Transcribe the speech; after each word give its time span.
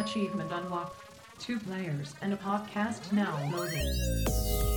Achievement 0.00 0.50
unlocked. 0.50 0.96
Two 1.38 1.60
players 1.60 2.14
and 2.22 2.32
a 2.32 2.36
podcast 2.36 3.12
now 3.12 3.38
loading. 3.52 4.69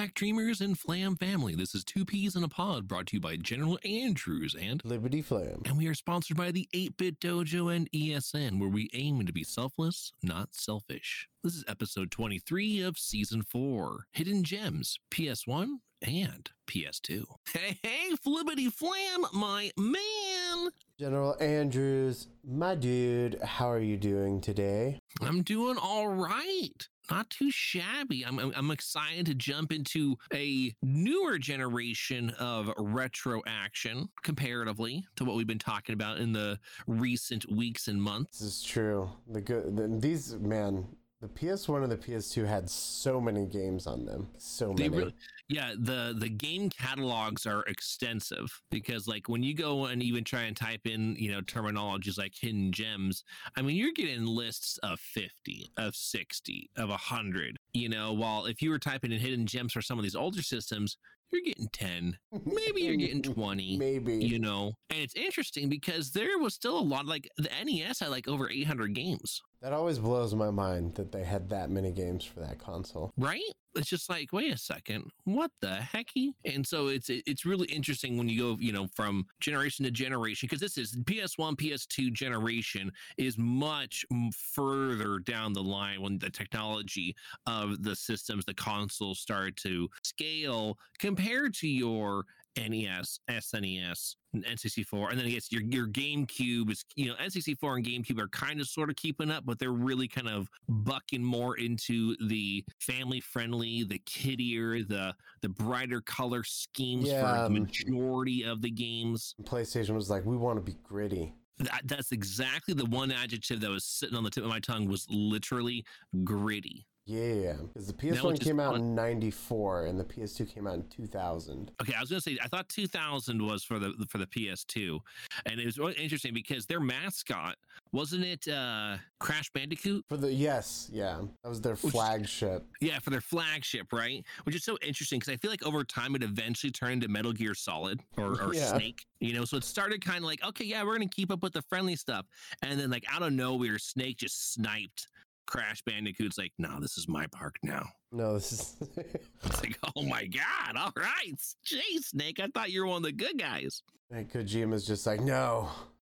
Back, 0.00 0.14
Dreamers 0.14 0.62
and 0.62 0.78
Flam 0.78 1.14
family. 1.14 1.54
This 1.54 1.74
is 1.74 1.84
Two 1.84 2.06
Peas 2.06 2.34
in 2.34 2.42
a 2.42 2.48
Pod 2.48 2.88
brought 2.88 3.08
to 3.08 3.16
you 3.16 3.20
by 3.20 3.36
General 3.36 3.78
Andrews 3.84 4.56
and 4.58 4.82
Liberty 4.82 5.20
Flam. 5.20 5.60
and 5.66 5.76
we 5.76 5.86
are 5.88 5.94
sponsored 5.94 6.38
by 6.38 6.50
the 6.50 6.66
8-Bit 6.74 7.20
Dojo 7.20 7.74
and 7.74 7.90
ESN, 7.92 8.58
where 8.58 8.70
we 8.70 8.88
aim 8.94 9.26
to 9.26 9.32
be 9.32 9.44
selfless, 9.44 10.14
not 10.22 10.54
selfish. 10.54 11.28
This 11.44 11.54
is 11.54 11.66
episode 11.68 12.10
23 12.10 12.80
of 12.80 12.96
season 12.96 13.42
4, 13.42 14.06
Hidden 14.12 14.44
Gems, 14.44 14.98
PS1 15.10 15.80
and 16.00 16.50
PS2. 16.66 17.24
Hey, 17.52 17.78
hey, 17.82 18.16
Flippity 18.24 18.70
Flam, 18.70 19.26
my 19.34 19.70
man! 19.76 20.70
General 20.98 21.36
Andrews, 21.40 22.28
my 22.42 22.74
dude, 22.74 23.38
how 23.42 23.70
are 23.70 23.80
you 23.80 23.98
doing 23.98 24.40
today? 24.40 24.98
I'm 25.20 25.42
doing 25.42 25.76
all 25.76 26.08
right. 26.08 26.88
Not 27.10 27.28
too 27.28 27.50
shabby. 27.50 28.24
I'm, 28.24 28.38
I'm, 28.38 28.70
excited 28.70 29.26
to 29.26 29.34
jump 29.34 29.72
into 29.72 30.16
a 30.32 30.72
newer 30.80 31.38
generation 31.38 32.30
of 32.38 32.70
retro 32.78 33.42
action 33.46 34.08
comparatively 34.22 35.04
to 35.16 35.24
what 35.24 35.34
we've 35.34 35.46
been 35.46 35.58
talking 35.58 35.92
about 35.92 36.18
in 36.18 36.32
the 36.32 36.58
recent 36.86 37.50
weeks 37.50 37.88
and 37.88 38.00
months. 38.00 38.38
This 38.38 38.48
is 38.48 38.62
true. 38.62 39.10
The 39.28 39.40
good 39.40 39.76
the, 39.76 39.88
these 39.88 40.36
man, 40.38 40.86
the 41.20 41.28
PS1 41.28 41.82
and 41.82 41.92
the 41.92 41.96
PS2 41.96 42.46
had 42.46 42.68
so 42.70 43.20
many 43.20 43.44
games 43.44 43.86
on 43.86 44.06
them. 44.06 44.28
So 44.38 44.72
many. 44.72 44.88
really, 44.88 45.14
yeah, 45.48 45.72
the 45.78 46.14
the 46.16 46.30
game 46.30 46.70
catalogs 46.70 47.44
are 47.44 47.62
extensive 47.64 48.48
because 48.70 49.06
like 49.06 49.28
when 49.28 49.42
you 49.42 49.52
go 49.54 49.86
and 49.86 50.02
even 50.02 50.24
try 50.24 50.42
and 50.42 50.56
type 50.56 50.86
in, 50.86 51.16
you 51.16 51.30
know, 51.30 51.42
terminologies 51.42 52.16
like 52.16 52.32
hidden 52.40 52.72
gems, 52.72 53.24
I 53.56 53.62
mean, 53.62 53.76
you're 53.76 53.92
getting 53.92 54.24
lists 54.24 54.78
of 54.82 54.98
50, 54.98 55.70
of 55.76 55.94
60, 55.94 56.70
of 56.78 56.88
100, 56.88 57.58
you 57.74 57.90
know, 57.90 58.14
while 58.14 58.46
if 58.46 58.62
you 58.62 58.70
were 58.70 58.78
typing 58.78 59.12
in 59.12 59.20
hidden 59.20 59.46
gems 59.46 59.72
for 59.72 59.82
some 59.82 59.98
of 59.98 60.04
these 60.04 60.16
older 60.16 60.42
systems, 60.42 60.96
you're 61.32 61.42
getting 61.42 61.68
10, 61.72 62.16
maybe 62.44 62.82
you're 62.82 62.96
getting 62.96 63.22
20. 63.34 63.76
Maybe. 63.76 64.14
You 64.14 64.38
know, 64.38 64.72
and 64.88 64.98
it's 65.00 65.14
interesting 65.14 65.68
because 65.68 66.12
there 66.12 66.38
was 66.38 66.54
still 66.54 66.78
a 66.78 66.80
lot 66.80 67.06
like 67.06 67.28
the 67.36 67.50
NES 67.64 68.00
had 68.00 68.08
like 68.08 68.26
over 68.26 68.50
800 68.50 68.94
games, 68.94 69.42
that 69.62 69.72
always 69.72 69.98
blows 69.98 70.34
my 70.34 70.50
mind 70.50 70.94
that 70.94 71.12
they 71.12 71.22
had 71.22 71.48
that 71.50 71.70
many 71.70 71.92
games 71.92 72.24
for 72.24 72.40
that 72.40 72.58
console. 72.58 73.12
right? 73.18 73.42
It's 73.76 73.88
just 73.88 74.10
like, 74.10 74.32
wait 74.32 74.52
a 74.52 74.58
second, 74.58 75.12
what 75.24 75.52
the 75.60 75.78
hecky? 75.78 76.32
And 76.44 76.66
so 76.66 76.88
it's 76.88 77.08
it's 77.08 77.44
really 77.44 77.68
interesting 77.68 78.18
when 78.18 78.28
you 78.28 78.40
go, 78.40 78.56
you 78.58 78.72
know, 78.72 78.88
from 78.96 79.26
generation 79.38 79.84
to 79.84 79.92
generation 79.92 80.48
because 80.48 80.60
this 80.60 80.76
is 80.76 80.96
PS1, 81.04 81.56
PS2 81.56 82.12
generation 82.12 82.90
is 83.16 83.38
much 83.38 84.04
further 84.34 85.20
down 85.20 85.52
the 85.52 85.62
line 85.62 86.02
when 86.02 86.18
the 86.18 86.30
technology 86.30 87.14
of 87.46 87.82
the 87.84 87.94
systems, 87.94 88.44
the 88.44 88.54
consoles 88.54 89.20
start 89.20 89.56
to 89.58 89.88
scale 90.02 90.76
compared 90.98 91.54
to 91.54 91.68
your 91.68 92.24
NES, 92.68 93.20
SNES, 93.28 94.16
and 94.32 94.44
N64, 94.44 95.10
and 95.10 95.18
then 95.18 95.26
I 95.26 95.30
guess 95.30 95.50
your 95.50 95.62
your 95.62 95.86
GameCube 95.86 96.70
is 96.70 96.84
you 96.96 97.08
know 97.08 97.14
N64 97.14 97.76
and 97.76 97.84
GameCube 97.84 98.20
are 98.20 98.28
kind 98.28 98.60
of 98.60 98.66
sort 98.66 98.90
of 98.90 98.96
keeping 98.96 99.30
up, 99.30 99.44
but 99.46 99.58
they're 99.58 99.72
really 99.72 100.08
kind 100.08 100.28
of 100.28 100.48
bucking 100.68 101.22
more 101.22 101.56
into 101.58 102.16
the 102.28 102.64
family 102.80 103.20
friendly, 103.20 103.84
the 103.84 104.00
kiddier, 104.06 104.82
the 104.82 105.14
the 105.42 105.48
brighter 105.48 106.00
color 106.00 106.44
schemes 106.44 107.08
Yeah, 107.08 107.20
for 107.20 107.38
the 107.38 107.46
um, 107.46 107.52
majority 107.54 108.44
of 108.44 108.62
the 108.62 108.70
games. 108.70 109.34
PlayStation 109.42 109.94
was 109.94 110.10
like, 110.10 110.24
we 110.24 110.36
want 110.36 110.58
to 110.58 110.62
be 110.62 110.76
gritty. 110.82 111.34
That, 111.58 111.82
that's 111.84 112.12
exactly 112.12 112.72
the 112.72 112.86
one 112.86 113.10
adjective 113.12 113.60
that 113.60 113.70
was 113.70 113.84
sitting 113.84 114.16
on 114.16 114.24
the 114.24 114.30
tip 114.30 114.44
of 114.44 114.48
my 114.48 114.60
tongue 114.60 114.88
was 114.88 115.06
literally 115.10 115.84
gritty. 116.24 116.86
Yeah, 117.10 117.54
because 117.72 117.88
the 117.88 117.92
PS1 117.92 118.36
it's 118.36 118.44
came 118.44 118.60
out 118.60 118.72
fun. 118.72 118.80
in 118.82 118.94
'94 118.94 119.86
and 119.86 119.98
the 119.98 120.04
PS2 120.04 120.54
came 120.54 120.68
out 120.68 120.74
in 120.74 120.84
2000. 120.88 121.72
Okay, 121.82 121.92
I 121.94 122.00
was 122.00 122.08
gonna 122.08 122.20
say 122.20 122.38
I 122.40 122.46
thought 122.46 122.68
2000 122.68 123.44
was 123.44 123.64
for 123.64 123.80
the 123.80 123.92
for 124.08 124.18
the 124.18 124.26
PS2, 124.26 125.00
and 125.46 125.58
it 125.58 125.66
was 125.66 125.76
really 125.76 125.94
interesting 125.94 126.32
because 126.32 126.66
their 126.66 126.78
mascot 126.78 127.56
wasn't 127.92 128.22
it 128.24 128.46
uh 128.46 128.96
Crash 129.18 129.50
Bandicoot? 129.52 130.04
For 130.08 130.16
the 130.16 130.32
yes, 130.32 130.88
yeah, 130.92 131.20
that 131.42 131.48
was 131.48 131.60
their 131.60 131.74
Which- 131.74 131.92
flagship. 131.92 132.64
Yeah, 132.80 133.00
for 133.00 133.10
their 133.10 133.20
flagship, 133.20 133.92
right? 133.92 134.24
Which 134.44 134.54
is 134.54 134.62
so 134.62 134.78
interesting 134.80 135.18
because 135.18 135.32
I 135.32 135.36
feel 135.36 135.50
like 135.50 135.66
over 135.66 135.82
time 135.82 136.14
it 136.14 136.22
eventually 136.22 136.70
turned 136.70 137.02
into 137.02 137.08
Metal 137.08 137.32
Gear 137.32 137.54
Solid 137.54 138.00
or, 138.18 138.40
or 138.40 138.54
Yeah. 138.60 138.76
Snake. 138.76 139.04
You 139.18 139.32
know, 139.34 139.44
so 139.44 139.56
it 139.56 139.64
started 139.64 140.02
kind 140.04 140.18
of 140.18 140.24
like, 140.24 140.42
okay, 140.44 140.64
yeah, 140.64 140.84
we're 140.84 140.94
gonna 140.96 141.08
keep 141.08 141.32
up 141.32 141.42
with 141.42 141.54
the 141.54 141.62
friendly 141.62 141.96
stuff, 141.96 142.26
and 142.62 142.78
then 142.78 142.88
like 142.90 143.04
out 143.12 143.22
of 143.22 143.32
nowhere, 143.32 143.78
Snake 143.78 144.18
just 144.18 144.52
sniped 144.54 145.08
Crash 145.50 145.82
Bandicoot's 145.82 146.38
like, 146.38 146.52
no, 146.58 146.78
this 146.80 146.96
is 146.96 147.08
my 147.08 147.26
park 147.26 147.56
now. 147.64 147.84
No, 148.12 148.34
this 148.34 148.52
is 148.52 148.76
It's 149.44 149.60
like, 149.60 149.76
oh 149.96 150.02
my 150.02 150.24
god, 150.26 150.76
all 150.76 150.92
right, 150.96 151.34
geez, 151.64 152.06
Snake, 152.06 152.38
I 152.40 152.46
thought 152.54 152.70
you 152.70 152.80
were 152.80 152.86
one 152.86 152.98
of 152.98 153.02
the 153.02 153.12
good 153.12 153.36
guys. 153.36 153.82
And 154.12 154.30
Kojima's 154.30 154.86
just 154.86 155.06
like, 155.06 155.20
no, 155.20 155.68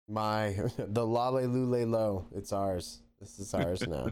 my 0.09 0.57
the 0.79 1.07
La-Li-Lu-Le-Lo, 1.07 2.27
it's 2.35 2.53
ours. 2.53 3.01
This 3.19 3.39
is 3.39 3.55
ours 3.55 3.87
now. 3.89 4.11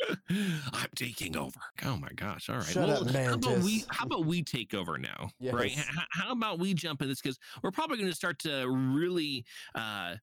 I'm 0.30 0.90
taking 0.94 1.36
over. 1.36 1.58
Oh 1.84 1.96
my 1.96 2.10
gosh! 2.14 2.48
All 2.48 2.56
right. 2.56 2.64
Shut 2.64 2.88
up, 2.88 3.10
how 3.10 3.34
about 3.34 3.58
we 3.58 3.84
how 3.88 4.06
about 4.06 4.26
we 4.26 4.44
take 4.44 4.72
over 4.72 4.96
now? 4.96 5.30
Right? 5.42 5.72
H- 5.72 5.84
how 6.10 6.30
about 6.30 6.60
we 6.60 6.72
jump 6.72 7.02
in 7.02 7.08
this 7.08 7.20
because 7.20 7.36
we're 7.64 7.72
probably 7.72 7.96
going 7.96 8.08
to 8.08 8.14
start 8.14 8.38
to 8.40 8.68
really 8.68 9.44
uh, 9.74 10.14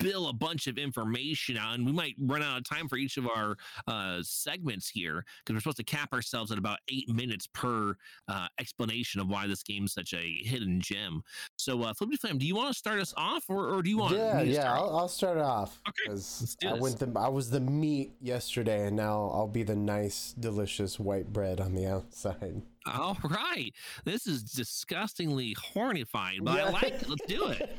spill 0.00 0.28
a 0.28 0.32
bunch 0.32 0.66
of 0.66 0.78
information 0.78 1.56
out, 1.56 1.74
and 1.74 1.84
we 1.84 1.92
might 1.92 2.14
run 2.20 2.42
out 2.42 2.58
of 2.58 2.68
time 2.68 2.88
for 2.88 2.96
each 2.96 3.16
of 3.16 3.26
our 3.26 3.56
uh, 3.86 4.18
segments 4.22 4.88
here 4.88 5.24
because 5.38 5.54
we're 5.54 5.60
supposed 5.60 5.76
to 5.78 5.84
cap 5.84 6.12
ourselves 6.12 6.52
at 6.52 6.58
about 6.58 6.78
eight 6.88 7.08
minutes 7.08 7.48
per 7.52 7.94
uh, 8.28 8.46
explanation 8.60 9.20
of 9.20 9.28
why 9.28 9.46
this 9.46 9.62
game's 9.62 9.92
such 9.92 10.14
a 10.14 10.38
hidden 10.42 10.80
gem. 10.80 11.22
So, 11.56 11.82
uh, 11.82 11.94
Flippity 11.94 12.18
Flam, 12.18 12.38
do 12.38 12.46
you 12.46 12.54
want 12.54 12.72
to 12.72 12.78
start 12.78 13.00
us 13.00 13.12
off, 13.16 13.44
or, 13.48 13.74
or 13.74 13.82
do 13.82 13.90
you 13.90 13.98
want? 13.98 14.16
yeah, 14.16 14.40
to 14.40 14.46
yeah. 14.46 14.60
start? 14.60 14.78
I'll, 14.78 14.96
I'll 14.96 15.08
start 15.08 15.38
off 15.38 15.80
Okay, 15.88 15.94
because 16.04 16.40
let's 16.40 16.54
do 16.54 16.68
I 16.68 16.74
went 16.74 16.98
the 16.98 17.12
I 17.16 17.28
was 17.28 17.50
the 17.50 17.60
meat 17.60 18.12
yesterday, 18.20 18.86
and 18.86 18.96
now 18.96 19.30
I'll 19.34 19.48
be 19.48 19.62
the 19.62 19.76
nice, 19.76 20.34
delicious 20.38 20.98
white 20.98 21.32
bread 21.32 21.60
on 21.60 21.74
the 21.74 21.86
outside. 21.86 22.62
All 22.94 23.18
right. 23.24 23.72
This 24.04 24.26
is 24.26 24.42
disgustingly 24.42 25.54
hornified, 25.54 26.40
but 26.42 26.60
I 26.60 26.70
like 26.70 26.84
it. 26.84 27.08
Let's 27.08 27.26
do 27.26 27.46
it. 27.48 27.76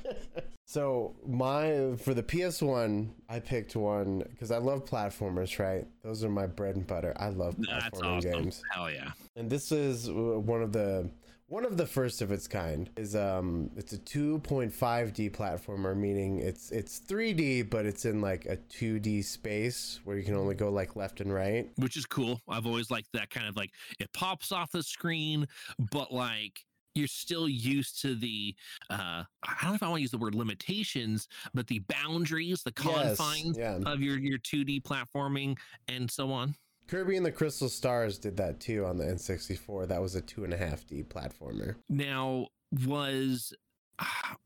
So 0.70 1.16
my 1.26 1.96
for 1.98 2.14
the 2.14 2.22
PS1, 2.22 3.10
I 3.28 3.40
picked 3.40 3.76
one 3.76 4.20
because 4.30 4.52
I 4.52 4.60
love 4.60 4.86
platformers. 4.86 5.58
Right, 5.58 5.88
those 6.04 6.24
are 6.24 6.30
my 6.30 6.46
bread 6.46 6.76
and 6.76 6.86
butter. 6.86 7.12
I 7.18 7.30
love 7.30 7.56
That's 7.58 7.86
platforming 8.00 8.18
awesome. 8.18 8.32
games. 8.32 8.62
Hell 8.72 8.92
yeah. 8.92 9.10
And 9.36 9.50
this 9.50 9.72
is 9.72 10.10
uh, 10.10 10.12
one 10.12 10.62
of 10.62 10.72
the 10.72 11.10
one 11.50 11.66
of 11.66 11.78
the 11.78 11.86
first 11.86 12.22
of 12.22 12.32
its 12.32 12.48
kind. 12.48 12.90
Is 12.96 13.16
um, 13.16 13.72
it's 13.76 13.92
a 13.94 13.98
2.5D 13.98 15.32
platformer, 15.32 15.98
meaning 15.98 16.40
it's 16.40 16.72
it's 16.72 17.00
3D, 17.00 17.70
but 17.70 17.86
it's 17.86 18.06
in 18.06 18.22
like 18.22 18.46
a 18.46 18.58
2D 18.58 19.24
space 19.24 20.00
where 20.04 20.18
you 20.18 20.24
can 20.24 20.36
only 20.36 20.56
go 20.56 20.70
like 20.70 20.96
left 20.96 21.20
and 21.20 21.34
right. 21.34 21.70
Which 21.78 21.98
is 21.98 22.06
cool. 22.06 22.40
I've 22.48 22.66
always 22.66 22.90
liked 22.92 23.10
that 23.14 23.30
kind 23.30 23.48
of 23.48 23.58
like 23.58 23.72
it 24.00 24.12
pops 24.14 24.52
off 24.52 24.72
the 24.72 24.84
screen, 24.84 25.48
but 25.92 26.14
like 26.14 26.64
you're 26.96 27.08
still 27.08 27.48
used 27.48 28.02
to 28.02 28.16
the 28.16 28.56
uh 28.90 29.24
I 29.44 29.56
don't 29.62 29.72
know 29.72 29.76
if 29.76 29.84
I 29.84 29.88
want 29.88 29.98
to 29.98 30.02
use 30.02 30.12
the 30.12 30.18
word 30.18 30.36
limitations, 30.36 31.28
but 31.54 31.68
the 31.68 31.80
boundaries, 31.80 32.62
the 32.64 32.74
Yes, 32.84 33.18
confines 33.18 33.58
yeah. 33.58 33.80
of 33.86 34.02
your 34.02 34.18
your 34.20 34.40
2D 34.40 34.84
platforming 34.84 35.58
and 35.88 36.10
so 36.10 36.32
on. 36.32 36.56
Kirby 36.90 37.16
and 37.18 37.26
the 37.26 37.32
Crystal 37.32 37.70
Stars 37.70 38.18
did 38.18 38.36
that 38.38 38.60
too 38.60 38.86
on 38.86 38.98
the 38.98 39.06
N64. 39.06 39.88
That 39.88 40.02
was 40.02 40.16
a 40.16 40.22
two 40.22 40.44
and 40.44 40.54
a 40.54 40.58
half 40.58 40.86
D 40.88 41.04
platformer. 41.04 41.76
Now 41.88 42.48
was 42.86 43.54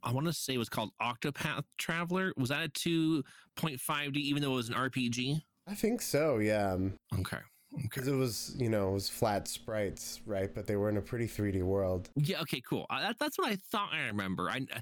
I 0.04 0.12
want 0.12 0.26
to 0.28 0.34
say 0.34 0.56
it 0.56 0.58
was 0.58 0.70
called 0.70 0.92
Octopath 1.02 1.64
Traveler. 1.78 2.34
Was 2.38 2.50
that 2.50 2.66
a 2.66 2.70
2.5D 2.70 4.18
even 4.18 4.42
though 4.42 4.54
it 4.54 4.56
was 4.56 4.70
an 4.70 4.76
RPG? 4.76 5.42
I 5.68 5.76
think 5.76 6.02
so. 6.02 6.40
Yeah. 6.40 6.74
um, 6.74 6.94
Okay. 7.20 7.38
Okay. 7.76 7.84
Because 7.84 8.08
it 8.08 8.16
was, 8.16 8.56
you 8.58 8.70
know, 8.70 8.90
it 8.90 8.94
was 8.94 9.10
flat 9.10 9.48
sprites, 9.48 10.22
right? 10.26 10.54
But 10.54 10.68
they 10.68 10.76
were 10.76 10.90
in 10.90 10.98
a 10.98 11.02
pretty 11.02 11.28
3D 11.28 11.64
world. 11.64 12.10
Yeah. 12.16 12.42
Okay. 12.42 12.62
Cool. 12.68 12.86
Uh, 12.90 13.00
that, 13.02 13.20
that's 13.20 13.38
what 13.38 13.48
I 13.52 13.58
thought 13.72 13.90
I 13.94 14.08
remember. 14.08 14.50
I, 14.50 14.58
I- 14.74 14.82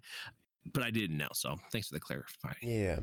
but 0.74 0.84
I 0.84 0.92
didn't 0.92 1.18
know. 1.18 1.30
So 1.34 1.56
thanks 1.72 1.88
for 1.88 1.96
the 1.96 2.00
clarifying. 2.00 2.56
Yeah. 2.62 3.00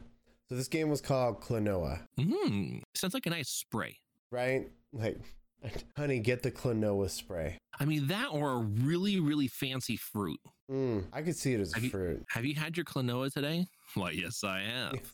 So 0.48 0.54
this 0.54 0.68
game 0.68 0.88
was 0.88 1.00
called 1.00 1.40
Klonoa, 1.42 2.00
Hmm. 2.18 2.78
Sounds 2.94 3.12
like 3.14 3.26
a 3.26 3.30
nice 3.30 3.48
spray. 3.48 3.96
Right? 4.30 4.68
Like, 4.92 5.18
honey, 5.96 6.18
get 6.20 6.42
the 6.42 6.50
Klonoa 6.50 7.10
spray. 7.10 7.58
I 7.80 7.84
mean 7.84 8.08
that 8.08 8.28
or 8.32 8.52
a 8.52 8.58
really 8.58 9.20
really 9.20 9.48
fancy 9.48 9.96
fruit. 9.96 10.40
Mm, 10.70 11.04
I 11.12 11.22
could 11.22 11.36
see 11.36 11.54
it 11.54 11.60
as 11.60 11.72
Have 11.72 11.82
a 11.82 11.86
you- 11.86 11.90
fruit. 11.90 12.24
Have 12.30 12.44
you 12.44 12.54
had 12.54 12.76
your 12.76 12.84
Klonoa 12.84 13.32
today? 13.32 13.66
Why, 13.94 14.10
yes, 14.10 14.44
I 14.44 14.60
have. 14.60 14.94
Yes. 14.94 15.12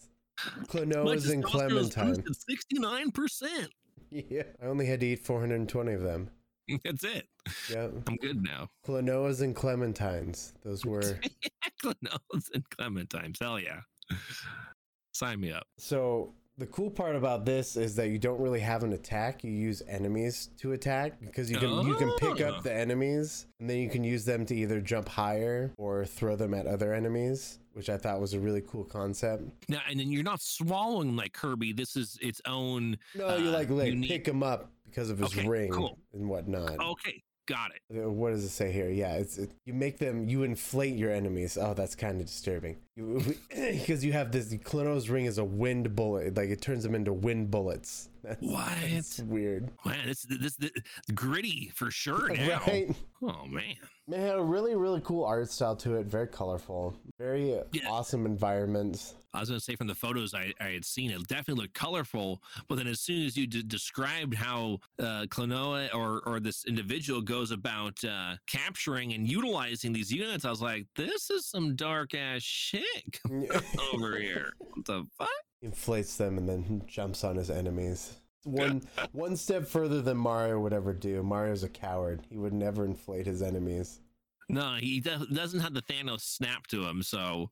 Klonoas 0.67 1.31
and 1.33 1.45
Clementine. 1.45 2.23
Sixty-nine 2.49 3.13
percent. 3.13 3.69
Yeah, 4.11 4.43
I 4.63 4.67
only 4.67 4.87
had 4.87 5.01
to 5.01 5.07
eat 5.07 5.25
420 5.25 5.93
of 5.93 6.03
them. 6.03 6.31
That's 6.85 7.05
it. 7.05 7.27
Yeah, 7.71 7.89
I'm 8.09 8.17
good 8.17 8.43
now. 8.43 8.69
Klonoas 8.87 9.43
and 9.43 9.55
Clementines. 9.55 10.53
Those 10.65 10.85
were 10.85 11.19
Klonoas 11.83 12.51
and 12.53 12.69
Clementines. 12.71 13.39
Hell 13.41 13.61
yeah. 13.61 13.81
Sign 15.13 15.41
me 15.41 15.53
up. 15.53 15.67
so. 15.79 16.35
The 16.57 16.67
cool 16.67 16.89
part 16.91 17.17
about 17.17 17.45
this 17.45 17.77
is 17.77 17.97
that 17.97 18.11
you 18.11 18.19
don't 18.19 18.41
really 18.41 18.61
have 18.61 18.85
an 18.85 18.93
attack. 18.93 19.43
You 19.43 19.51
use 19.51 19.83
enemies 19.89 20.51
to 20.59 20.71
attack 20.73 21.19
because 21.21 21.51
you 21.51 21.59
can 21.59 21.85
you 21.85 21.97
can 21.97 22.13
pick 22.19 22.41
Oh. 22.41 22.51
up 22.55 22.63
the 22.63 22.73
enemies 22.73 23.47
and 23.59 23.69
then 23.69 23.79
you 23.79 23.91
can 23.91 24.05
use 24.05 24.25
them 24.25 24.47
to 24.47 24.55
either 24.55 24.81
jump 24.81 25.09
higher 25.09 25.73
or 25.77 26.05
throw 26.05 26.37
them 26.37 26.55
at 26.55 26.69
other 26.69 26.95
enemies, 26.95 27.59
which 27.73 27.91
I 27.91 27.97
thought 27.97 28.21
was 28.21 28.35
a 28.35 28.41
really 28.41 28.61
cool 28.69 28.85
concept. 28.85 29.43
Now, 29.69 29.81
and 29.91 29.99
then 29.99 30.13
you're 30.13 30.23
not 30.23 30.41
swallowing 30.41 31.17
like 31.17 31.33
Kirby. 31.33 31.73
This 31.73 31.97
is 31.97 32.17
its 32.23 32.41
own. 32.47 32.99
No, 33.17 33.37
you 33.37 33.49
Uh, 33.49 33.53
like, 33.53 33.69
like 33.71 33.89
unique- 33.89 34.11
pick 34.11 34.29
him 34.29 34.45
up 34.45 34.71
because 34.85 35.11
of 35.11 35.19
his 35.19 35.37
Okay, 35.37 35.49
ring 35.49 35.73
cool. 35.73 35.99
and 36.13 36.29
whatnot. 36.29 36.79
Okay, 36.79 37.21
got 37.47 37.71
it. 37.75 38.09
What 38.09 38.31
does 38.31 38.45
it 38.45 38.49
say 38.51 38.73
here? 38.73 38.89
Yeah, 38.89 39.15
it's 39.15 39.39
it, 39.39 39.51
you 39.65 39.75
make 39.75 39.99
them 39.99 40.29
you 40.29 40.43
inflate 40.43 40.97
your 40.97 41.11
enemies. 41.11 41.57
Oh, 41.61 41.75
that's 41.75 41.95
kind 41.95 42.21
of 42.21 42.27
disturbing. 42.27 42.77
Because 43.49 44.05
you 44.05 44.13
have 44.13 44.33
this 44.33 44.53
Klonoa's 44.55 45.11
ring 45.11 45.25
is 45.27 45.39
a 45.39 45.45
wind 45.45 45.95
bullet, 45.97 46.37
like 46.37 46.49
it 46.51 46.61
turns 46.61 46.83
them 46.83 46.95
into 46.95 47.13
wind 47.13 47.51
bullets. 47.51 48.09
That's, 48.25 48.41
What? 48.41 48.73
That's 48.91 49.19
weird, 49.21 49.71
Man, 49.85 50.07
this 50.07 50.23
this, 50.23 50.57
this 50.57 50.71
gritty 51.15 51.71
for 51.75 51.91
sure 51.91 52.29
now. 52.35 52.61
right? 52.67 52.91
Oh 53.23 53.45
man. 53.47 53.77
Man, 54.07 54.21
it 54.21 54.27
had 54.27 54.39
a 54.39 54.43
really 54.43 54.75
really 54.75 55.01
cool 55.03 55.25
art 55.25 55.51
style 55.51 55.77
to 55.77 55.97
it. 55.97 56.07
Very 56.07 56.27
colorful, 56.29 56.95
very 57.19 57.55
Yeah. 57.73 57.89
awesome 57.89 58.27
environments. 58.27 59.15
I 59.33 59.41
was 59.41 59.49
going 59.49 59.59
to 59.59 59.65
say 59.65 59.75
from 59.75 59.89
the 59.89 59.97
photos 59.97 60.33
I, 60.33 60.53
I 60.61 60.69
had 60.69 60.85
seen, 60.85 61.11
it 61.11 61.27
definitely 61.27 61.63
looked 61.63 61.75
colorful. 61.75 62.41
But 62.69 62.77
then 62.77 62.87
as 62.87 63.01
soon 63.01 63.27
as 63.27 63.37
you 63.37 63.49
d- 63.49 63.65
described 63.67 64.33
how 64.35 64.79
uh, 65.01 65.27
Klonoa 65.29 65.93
or, 65.93 66.21
or 66.25 66.39
this 66.39 66.65
individual 66.67 67.21
goes 67.21 67.51
about 67.51 67.99
uh, 68.05 68.37
capturing 68.47 69.13
and 69.13 69.29
utilizing 69.29 69.93
these 69.93 70.13
units, 70.13 70.45
I 70.45 70.51
was 70.51 70.63
like, 70.63 70.87
this 70.95 71.31
is 71.31 71.47
some 71.47 71.75
dark 71.75 72.15
ass 72.15 72.43
shit 72.43 72.85
over 73.93 74.17
here. 74.19 74.53
What 74.61 74.85
the 74.85 75.05
fuck? 75.19 75.29
Inflates 75.63 76.17
them 76.17 76.39
and 76.39 76.49
then 76.49 76.83
jumps 76.87 77.25
on 77.25 77.35
his 77.35 77.51
enemies. 77.51 78.15
One 78.45 78.83
one 79.13 79.37
step 79.37 79.67
further 79.67 80.01
than 80.03 80.17
Mario 80.17 80.61
would 80.61 80.73
ever 80.73 80.93
do. 80.93 81.23
Mario's 81.23 81.63
a 81.65 81.69
coward. 81.69 82.21
He 82.31 82.37
would 82.37 82.53
never 82.53 82.85
inflate 82.85 83.27
his 83.27 83.43
enemies. 83.43 84.01
No, 84.49 84.75
he 84.79 85.01
do- 85.01 85.27
doesn't 85.33 85.61
have 85.61 85.75
the 85.75 85.83
Thanos 85.83 86.21
snap 86.21 86.67
to 86.69 86.85
him. 86.85 87.03
So 87.03 87.51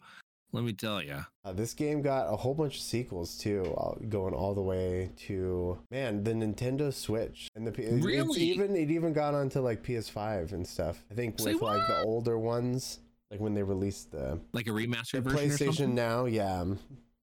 let 0.53 0.65
me 0.65 0.75
tell 0.75 1.03
you. 1.03 1.25
Uh, 1.47 1.53
this 1.55 1.73
game 1.73 2.03
got 2.03 2.31
a 2.33 2.37
whole 2.37 2.53
bunch 2.55 2.77
of 2.77 2.83
sequels 2.83 3.39
too, 3.39 3.75
going 4.11 4.35
all 4.35 4.55
the 4.55 4.61
way 4.61 5.11
to 5.27 5.79
man 5.91 6.23
the 6.23 6.33
Nintendo 6.33 6.93
Switch 6.93 7.49
and 7.57 7.67
the 7.67 7.73
P- 7.73 7.87
Really? 7.89 8.41
even 8.43 8.77
it 8.77 8.91
even 8.91 9.15
got 9.15 9.35
onto 9.35 9.61
like 9.61 9.83
PS5 9.83 10.53
and 10.53 10.67
stuff. 10.67 11.03
I 11.11 11.15
think 11.15 11.41
Say 11.41 11.55
with 11.55 11.63
like 11.63 11.87
the 11.87 12.03
older 12.03 12.39
ones, 12.39 12.99
like 13.31 13.41
when 13.41 13.55
they 13.55 13.63
released 13.63 14.13
the, 14.13 14.39
Like 14.53 14.67
a 14.67 14.71
remastered 14.71 15.25
the 15.25 15.31
version 15.31 15.49
PlayStation? 15.49 15.93
Now. 15.95 16.27
Yeah, 16.27 16.65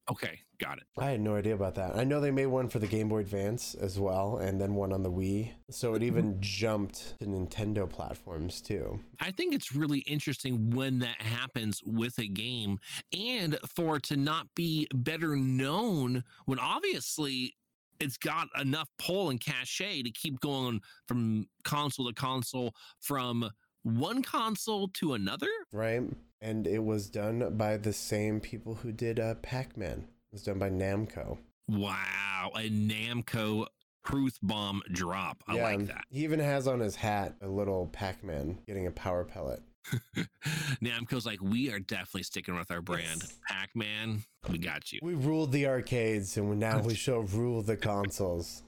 Okay, 0.10 0.39
got 0.60 0.78
it. 0.78 0.84
I 0.98 1.12
had 1.12 1.22
no 1.22 1.36
idea 1.36 1.54
about 1.54 1.76
that. 1.76 1.96
I 1.96 2.04
know 2.04 2.20
they 2.20 2.32
made 2.32 2.48
one 2.48 2.70
for 2.70 2.80
the 2.80 2.88
Game 2.88 3.10
Boy 3.10 3.20
Advance 3.20 3.76
as 3.76 4.00
well, 4.00 4.38
and 4.38 4.60
then 4.60 4.76
one 4.76 4.94
on 4.94 5.04
the 5.04 5.12
Wii. 5.12 5.52
So 5.70 5.94
it 5.94 6.04
even 6.04 6.38
jumped 6.40 7.20
to 7.20 7.26
Nintendo 7.26 7.90
platforms 7.90 8.62
too. 8.62 9.00
I 9.20 9.32
think 9.32 9.54
it's 9.54 9.74
really 9.74 10.00
interesting 10.00 10.72
when 10.72 11.00
that 11.00 11.22
happens 11.22 11.82
with 11.86 12.18
a 12.20 12.28
game 12.28 12.80
and 13.18 13.58
for 13.76 13.98
it 13.98 14.04
to 14.04 14.18
not 14.18 14.48
be 14.56 14.88
better 14.94 15.36
known 15.36 16.24
when 16.46 16.60
obviously 16.60 17.56
it's 18.00 18.18
got 18.18 18.48
enough 18.60 18.90
pull 18.98 19.30
and 19.30 19.42
cachet 19.42 20.04
to 20.04 20.12
keep 20.12 20.40
going 20.40 20.82
from 21.08 21.48
console 21.64 22.08
to 22.08 22.14
console, 22.14 22.74
from 23.02 23.50
one 23.84 24.22
console 24.22 24.88
to 24.90 25.14
another. 25.14 25.48
right? 25.72 26.04
And 26.42 26.66
it 26.66 26.84
was 26.84 27.10
done 27.10 27.58
by 27.58 27.76
the 27.78 27.92
same 27.92 28.40
people 28.40 28.76
who 28.76 28.92
did 28.94 29.20
uh, 29.20 29.36
Pac-Man. 29.36 30.00
It 30.00 30.06
was 30.31 30.44
done 30.44 30.60
by 30.60 30.70
Namco. 30.70 31.38
Wow, 31.68 32.52
a 32.56 32.70
Namco 32.70 33.68
Truth 34.06 34.40
Bomb 34.42 34.81
drop. 34.92 35.44
I 35.48 35.56
like 35.56 35.88
that. 35.88 36.04
He 36.10 36.24
even 36.24 36.40
has 36.40 36.68
on 36.68 36.80
his 36.80 36.96
hat 36.96 37.36
a 37.42 37.48
little 37.48 37.88
Pac-Man 37.88 38.60
getting 38.66 38.88
a 38.88 38.92
power 38.92 39.24
pellet. 39.24 39.62
Namco's 40.84 41.26
like, 41.26 41.42
we 41.42 41.72
are 41.72 41.80
definitely 41.80 42.24
sticking 42.24 42.56
with 42.58 42.72
our 42.72 42.81
brand. 42.81 43.22
Yes. 43.22 43.38
Pac 43.48 43.70
Man, 43.76 44.24
we 44.50 44.58
got 44.58 44.92
you. 44.92 45.00
We 45.02 45.14
ruled 45.14 45.52
the 45.52 45.68
arcades, 45.68 46.38
and 46.38 46.60
now 46.60 46.80
we 46.80 46.94
shall 46.96 47.22
rule 47.22 47.62
the 47.62 47.78
consoles. 47.78 48.64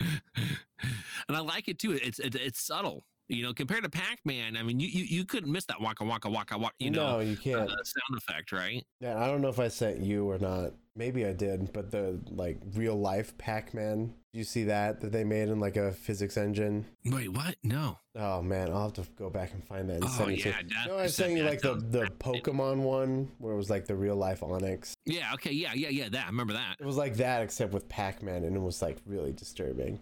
and 0.00 1.36
I 1.36 1.40
like 1.40 1.68
it 1.68 1.78
too. 1.78 1.92
It's 1.92 2.18
it, 2.18 2.34
it's 2.34 2.60
subtle. 2.60 3.04
You 3.28 3.42
know, 3.42 3.52
compared 3.52 3.82
to 3.82 3.90
Pac-Man, 3.90 4.56
I 4.56 4.62
mean, 4.62 4.78
you 4.78 4.88
you, 4.88 5.04
you 5.04 5.24
couldn't 5.24 5.50
miss 5.50 5.64
that 5.66 5.80
waka 5.80 6.04
waka 6.04 6.30
waka 6.30 6.58
waka. 6.58 6.74
You 6.78 6.90
know, 6.90 7.14
no, 7.14 7.20
you 7.20 7.32
uh, 7.32 7.36
can't. 7.36 7.68
sound 7.68 8.18
effect, 8.18 8.52
right? 8.52 8.84
Yeah, 9.00 9.18
I 9.18 9.26
don't 9.26 9.40
know 9.40 9.48
if 9.48 9.58
I 9.58 9.68
sent 9.68 10.00
you 10.00 10.30
or 10.30 10.38
not. 10.38 10.72
Maybe 10.96 11.26
I 11.26 11.32
did, 11.32 11.72
but 11.72 11.90
the 11.90 12.18
like 12.30 12.58
real 12.74 12.96
life 12.98 13.36
Pac-Man. 13.38 14.14
Do 14.32 14.38
you 14.38 14.44
see 14.44 14.64
that 14.64 15.00
that 15.02 15.12
they 15.12 15.24
made 15.24 15.48
in 15.48 15.60
like 15.60 15.76
a 15.76 15.92
physics 15.92 16.36
engine? 16.36 16.86
Wait, 17.04 17.28
what? 17.32 17.56
No. 17.62 17.98
Oh 18.14 18.40
man, 18.42 18.70
I'll 18.70 18.84
have 18.84 18.92
to 18.94 19.06
go 19.16 19.28
back 19.30 19.52
and 19.52 19.62
find 19.64 19.88
that 19.90 19.96
and 19.96 20.04
Oh 20.04 20.08
send 20.08 20.30
it 20.32 20.40
to 20.42 20.48
yeah, 20.48 20.56
that- 20.62 20.88
No, 20.88 20.96
I 20.98 21.02
was 21.02 21.14
saying 21.14 21.44
like 21.44 21.60
the 21.60 21.74
the. 21.74 22.06
Pokemon 22.18 22.78
one 22.78 23.30
where 23.38 23.52
it 23.52 23.56
was 23.56 23.68
like 23.70 23.86
the 23.86 23.94
real 23.94 24.16
life 24.16 24.40
Onix. 24.40 24.92
Yeah. 25.04 25.32
Okay. 25.34 25.52
Yeah. 25.52 25.74
Yeah. 25.74 25.90
Yeah. 25.90 26.08
That 26.08 26.24
I 26.24 26.26
remember 26.28 26.54
that. 26.54 26.76
It 26.80 26.86
was 26.86 26.96
like 26.96 27.16
that 27.16 27.42
except 27.42 27.72
with 27.72 27.88
Pac-Man, 27.88 28.44
and 28.44 28.56
it 28.56 28.60
was 28.60 28.80
like 28.82 28.98
really 29.06 29.32
disturbing. 29.32 30.00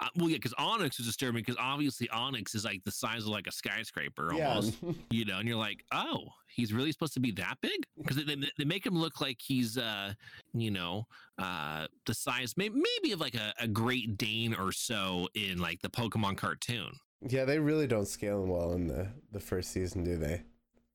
Uh, 0.00 0.08
well, 0.16 0.28
yeah, 0.28 0.36
because 0.36 0.54
Onix 0.54 1.00
is 1.00 1.06
disturbing 1.06 1.42
because 1.42 1.56
obviously 1.58 2.06
Onix 2.08 2.54
is 2.54 2.64
like 2.64 2.84
the 2.84 2.90
size 2.92 3.22
of 3.22 3.28
like 3.28 3.46
a 3.46 3.52
skyscraper 3.52 4.32
almost. 4.32 4.76
Yeah, 4.82 4.92
you 5.10 5.24
know, 5.24 5.38
and 5.38 5.48
you're 5.48 5.58
like, 5.58 5.84
oh, 5.92 6.28
he's 6.46 6.72
really 6.72 6.92
supposed 6.92 7.14
to 7.14 7.20
be 7.20 7.32
that 7.32 7.56
big? 7.60 7.84
Because 7.96 8.16
they, 8.16 8.22
they, 8.22 8.48
they 8.58 8.64
make 8.64 8.86
him 8.86 8.96
look 8.96 9.20
like 9.20 9.38
he's, 9.40 9.76
uh, 9.76 10.12
you 10.54 10.70
know, 10.70 11.06
uh, 11.38 11.86
the 12.06 12.14
size 12.14 12.56
may, 12.56 12.68
maybe 12.68 13.12
of 13.12 13.20
like 13.20 13.34
a, 13.34 13.52
a 13.58 13.66
Great 13.66 14.16
Dane 14.16 14.54
or 14.54 14.70
so 14.72 15.28
in 15.34 15.58
like 15.58 15.80
the 15.82 15.90
Pokemon 15.90 16.36
cartoon. 16.36 16.92
yeah, 17.28 17.44
they 17.44 17.58
really 17.58 17.86
don't 17.88 18.06
scale 18.06 18.40
them 18.40 18.50
well 18.50 18.72
in 18.72 18.86
the 18.86 19.08
the 19.32 19.40
first 19.40 19.72
season, 19.72 20.04
do 20.04 20.16
they? 20.16 20.42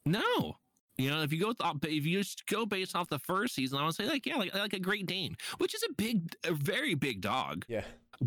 No. 0.05 0.57
You 0.97 1.09
know, 1.09 1.23
if 1.23 1.33
you 1.33 1.39
go 1.41 1.47
with, 1.49 1.59
uh, 1.59 1.73
if 1.83 2.05
you 2.05 2.19
just 2.19 2.45
go 2.45 2.65
based 2.65 2.95
off 2.95 3.09
the 3.09 3.17
first 3.19 3.55
season, 3.55 3.79
I 3.79 3.85
would 3.85 3.95
say 3.95 4.05
like 4.05 4.25
yeah, 4.25 4.37
like 4.37 4.53
like 4.53 4.73
a 4.73 4.79
Great 4.79 5.07
Dane, 5.07 5.35
which 5.57 5.73
is 5.73 5.83
a 5.83 5.91
big, 5.93 6.35
a 6.45 6.53
very 6.53 6.93
big 6.93 7.19
dog. 7.19 7.65
Yeah, 7.67 7.83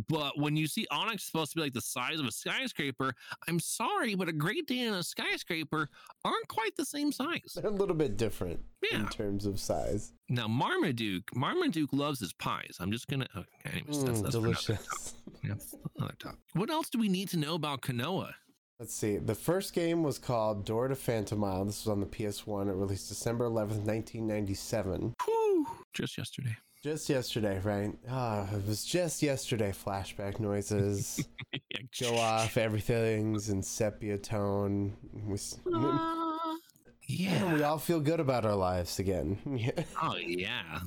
But 0.08 0.38
when 0.38 0.56
you 0.56 0.66
see 0.66 0.86
Onix 0.92 1.20
supposed 1.20 1.52
to 1.52 1.56
be 1.56 1.62
like 1.62 1.72
the 1.72 1.80
size 1.80 2.18
of 2.20 2.26
a 2.26 2.32
skyscraper, 2.32 3.14
I'm 3.48 3.60
sorry, 3.60 4.14
but 4.14 4.28
a 4.28 4.32
Great 4.32 4.66
Dane 4.66 4.88
and 4.88 4.96
a 4.96 5.02
skyscraper 5.02 5.88
aren't 6.24 6.48
quite 6.48 6.76
the 6.76 6.84
same 6.84 7.12
size. 7.12 7.52
they're 7.54 7.66
a 7.66 7.70
little 7.70 7.94
bit 7.94 8.16
different 8.16 8.60
Yeah. 8.90 9.00
in 9.00 9.08
terms 9.08 9.46
of 9.46 9.58
size. 9.60 10.12
Now 10.28 10.48
Marmaduke, 10.48 11.34
Marmaduke 11.34 11.92
loves 11.92 12.20
his 12.20 12.32
pies. 12.32 12.76
I'm 12.80 12.90
just 12.92 13.06
gonna. 13.08 13.26
Okay, 13.36 13.46
anyways, 13.72 14.04
that's, 14.04 14.18
Mm, 14.20 14.22
that's 14.22 14.34
delicious. 14.34 15.14
That's 15.44 15.74
another. 15.98 16.14
What 16.54 16.70
else 16.70 16.90
do 16.90 16.98
we 16.98 17.08
need 17.08 17.28
to 17.30 17.36
know 17.36 17.54
about 17.54 17.80
Klonoa? 17.82 18.32
Let's 18.78 18.94
see. 18.94 19.16
The 19.16 19.34
first 19.34 19.72
game 19.72 20.02
was 20.02 20.18
called 20.18 20.66
Door 20.66 20.88
to 20.88 20.96
Phantom 20.96 21.42
Isle. 21.42 21.64
This 21.64 21.84
was 21.86 21.90
on 21.92 22.00
the 22.00 22.06
PS1. 22.06 22.68
It 22.68 22.72
released 22.74 23.08
December 23.08 23.46
11th, 23.46 23.86
1997. 23.86 25.14
Whew, 25.24 25.66
just 25.94 26.18
yesterday. 26.18 26.56
Just 26.82 27.08
yesterday, 27.08 27.60
right? 27.64 27.92
Ah, 28.08 28.46
it 28.54 28.66
was 28.66 28.84
just 28.84 29.22
yesterday. 29.22 29.72
Flashback 29.72 30.38
noises 30.38 31.26
Yeah, 31.52 31.80
go 32.00 32.16
off. 32.16 32.56
Everything's 32.56 33.48
in 33.48 33.62
sepia 33.62 34.18
tone. 34.18 34.96
We, 35.12 35.36
Uh, 35.72 36.38
and 37.08 37.52
we 37.54 37.60
yeah. 37.60 37.62
all 37.68 37.78
feel 37.78 38.00
good 38.00 38.20
about 38.20 38.44
our 38.44 38.54
lives 38.54 38.98
again. 38.98 39.38
Yeah. 39.46 39.82
Oh 40.02 40.16
yeah. 40.16 40.80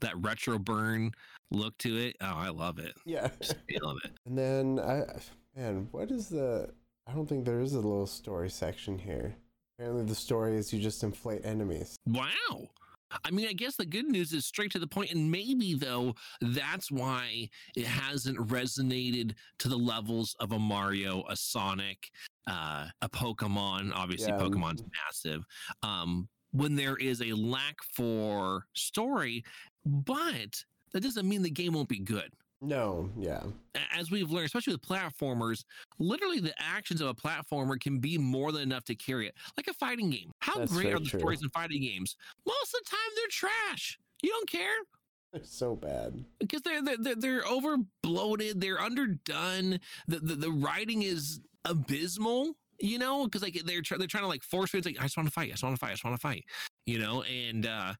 That 0.00 0.14
retro 0.22 0.58
burn 0.58 1.12
look 1.50 1.76
to 1.78 1.96
it. 1.96 2.16
Oh, 2.20 2.26
I 2.36 2.48
love 2.50 2.78
it. 2.78 2.94
yeah. 3.04 3.28
Just 3.40 3.56
feeling 3.68 3.98
it. 4.04 4.12
And 4.26 4.38
then 4.38 4.78
I, 4.80 5.02
man, 5.58 5.88
what 5.90 6.10
is 6.10 6.28
the? 6.28 6.70
I 7.06 7.12
don't 7.12 7.26
think 7.28 7.44
there 7.44 7.60
is 7.60 7.74
a 7.74 7.76
little 7.80 8.06
story 8.06 8.48
section 8.50 8.98
here. 8.98 9.34
Apparently, 9.78 10.04
the 10.04 10.14
story 10.14 10.56
is 10.56 10.72
you 10.72 10.80
just 10.80 11.02
inflate 11.02 11.44
enemies. 11.44 11.96
Wow. 12.06 12.68
I 13.24 13.30
mean, 13.30 13.48
I 13.48 13.52
guess 13.52 13.76
the 13.76 13.86
good 13.86 14.06
news 14.06 14.32
is 14.32 14.46
straight 14.46 14.70
to 14.72 14.78
the 14.78 14.86
point, 14.86 15.12
and 15.12 15.30
maybe 15.30 15.74
though 15.74 16.14
that's 16.40 16.90
why 16.90 17.48
it 17.76 17.86
hasn't 17.86 18.38
resonated 18.48 19.34
to 19.58 19.68
the 19.68 19.76
levels 19.76 20.34
of 20.40 20.52
a 20.52 20.58
Mario, 20.58 21.24
a 21.28 21.36
Sonic, 21.36 22.10
uh, 22.46 22.86
a 23.02 23.08
Pokemon. 23.08 23.92
Obviously, 23.94 24.32
Yeah. 24.32 24.38
Pokemon's 24.38 24.82
massive. 25.04 25.44
Um, 25.82 26.28
when 26.52 26.76
there 26.76 26.96
is 26.96 27.20
a 27.20 27.32
lack 27.32 27.76
for 27.94 28.66
story, 28.74 29.44
but 29.84 30.64
that 30.92 31.02
doesn't 31.02 31.28
mean 31.28 31.42
the 31.42 31.50
game 31.50 31.72
won't 31.72 31.88
be 31.88 31.98
good. 31.98 32.32
No, 32.60 33.10
yeah, 33.18 33.42
As 33.94 34.10
we've 34.10 34.30
learned, 34.30 34.46
especially 34.46 34.72
with 34.72 34.82
platformers, 34.82 35.64
literally 35.98 36.40
the 36.40 36.54
actions 36.58 37.00
of 37.02 37.08
a 37.08 37.14
platformer 37.14 37.78
can 37.78 37.98
be 37.98 38.16
more 38.16 38.52
than 38.52 38.62
enough 38.62 38.84
to 38.84 38.94
carry 38.94 39.26
it. 39.26 39.34
Like 39.56 39.66
a 39.68 39.74
fighting 39.74 40.08
game. 40.08 40.30
How 40.40 40.58
That's 40.58 40.72
great 40.72 40.94
are 40.94 40.98
the 40.98 41.04
true. 41.04 41.20
stories 41.20 41.42
in 41.42 41.50
fighting 41.50 41.82
games? 41.82 42.16
Most 42.46 42.74
of 42.74 42.80
the 42.84 42.90
time, 42.90 43.10
they're 43.16 43.26
trash. 43.30 43.98
You 44.22 44.30
don't 44.30 44.48
care. 44.48 44.76
They're 45.34 45.44
so 45.44 45.74
bad. 45.76 46.24
because 46.38 46.62
they're 46.62 46.80
they're 46.82 46.96
they're, 46.96 47.16
they're 47.16 47.46
over 47.46 47.76
bloated, 48.02 48.60
they're 48.60 48.80
underdone. 48.80 49.80
The, 50.06 50.20
the 50.20 50.34
the 50.36 50.50
writing 50.50 51.02
is 51.02 51.40
abysmal, 51.64 52.54
you 52.78 52.98
know, 52.98 53.24
because 53.24 53.42
like 53.42 53.60
they're 53.66 53.82
try, 53.82 53.98
they're 53.98 54.06
trying 54.06 54.22
to 54.24 54.28
like 54.28 54.44
force 54.44 54.72
me. 54.72 54.78
It's 54.78 54.86
like 54.86 54.96
I 55.00 55.02
just 55.02 55.16
want 55.16 55.26
to 55.28 55.32
fight, 55.32 55.48
I 55.48 55.50
just 55.50 55.64
want 55.64 55.74
to 55.74 55.80
fight, 55.80 55.88
I 55.88 55.92
just 55.94 56.04
want 56.04 56.16
to 56.16 56.20
fight, 56.20 56.44
you 56.86 56.98
know, 56.98 57.22
and 57.24 57.66
uh 57.66 57.94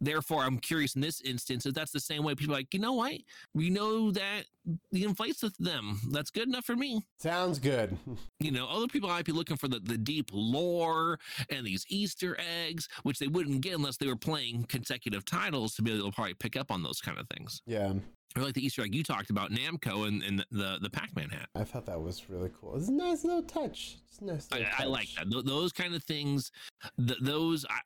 therefore 0.00 0.42
I'm 0.42 0.58
curious 0.58 0.94
in 0.94 1.00
this 1.00 1.20
instance 1.20 1.66
if 1.66 1.74
that's 1.74 1.90
the 1.92 2.00
same 2.00 2.22
way 2.24 2.34
people 2.34 2.54
are 2.54 2.58
like 2.58 2.72
you 2.74 2.80
know 2.80 2.94
what 2.94 3.14
we 3.54 3.70
know 3.70 4.10
that 4.12 4.44
the 4.92 5.04
inflates 5.04 5.42
with 5.42 5.56
them 5.58 6.00
that's 6.10 6.30
good 6.30 6.48
enough 6.48 6.64
for 6.64 6.76
me 6.76 7.06
Sounds 7.18 7.58
good. 7.58 7.96
you 8.40 8.50
know 8.50 8.66
other 8.68 8.86
people 8.86 9.08
might 9.08 9.24
be 9.24 9.32
looking 9.32 9.56
for 9.56 9.68
the, 9.68 9.80
the 9.80 9.98
deep 9.98 10.30
lore 10.32 11.18
and 11.50 11.66
these 11.66 11.84
easter 11.88 12.36
eggs 12.66 12.88
which 13.02 13.18
they 13.18 13.28
wouldn't 13.28 13.60
get 13.60 13.74
unless 13.74 13.96
they 13.96 14.06
were 14.06 14.16
playing 14.16 14.64
consecutive 14.64 15.24
titles 15.24 15.74
to 15.74 15.82
be 15.82 15.92
able 15.94 16.06
to 16.06 16.12
probably 16.14 16.34
pick 16.34 16.56
up 16.56 16.70
on 16.70 16.82
those 16.82 17.00
kind 17.00 17.18
of 17.18 17.26
things 17.36 17.62
Yeah, 17.66 17.94
or 18.36 18.42
like 18.42 18.54
the 18.54 18.64
easter 18.64 18.82
egg 18.82 18.94
you 18.94 19.02
talked 19.02 19.30
about 19.30 19.50
namco 19.50 20.06
and, 20.06 20.22
and 20.22 20.44
the 20.50 20.78
the 20.80 20.90
pac-man 20.90 21.30
hat 21.30 21.48
I 21.54 21.64
thought 21.64 21.86
that 21.86 22.00
was 22.00 22.28
really 22.30 22.50
cool. 22.60 22.76
It's 22.76 22.88
a 22.88 22.92
nice 22.92 23.24
little 23.24 23.42
touch. 23.42 23.96
It's 24.08 24.18
a 24.20 24.24
nice. 24.24 24.48
I, 24.52 24.56
little 24.58 24.70
I 24.78 24.84
like 24.84 25.08
that 25.16 25.30
Th- 25.30 25.44
those 25.44 25.72
kind 25.72 25.94
of 25.94 26.04
things 26.04 26.50
th- 26.98 27.18
those 27.20 27.64
I, 27.68 27.80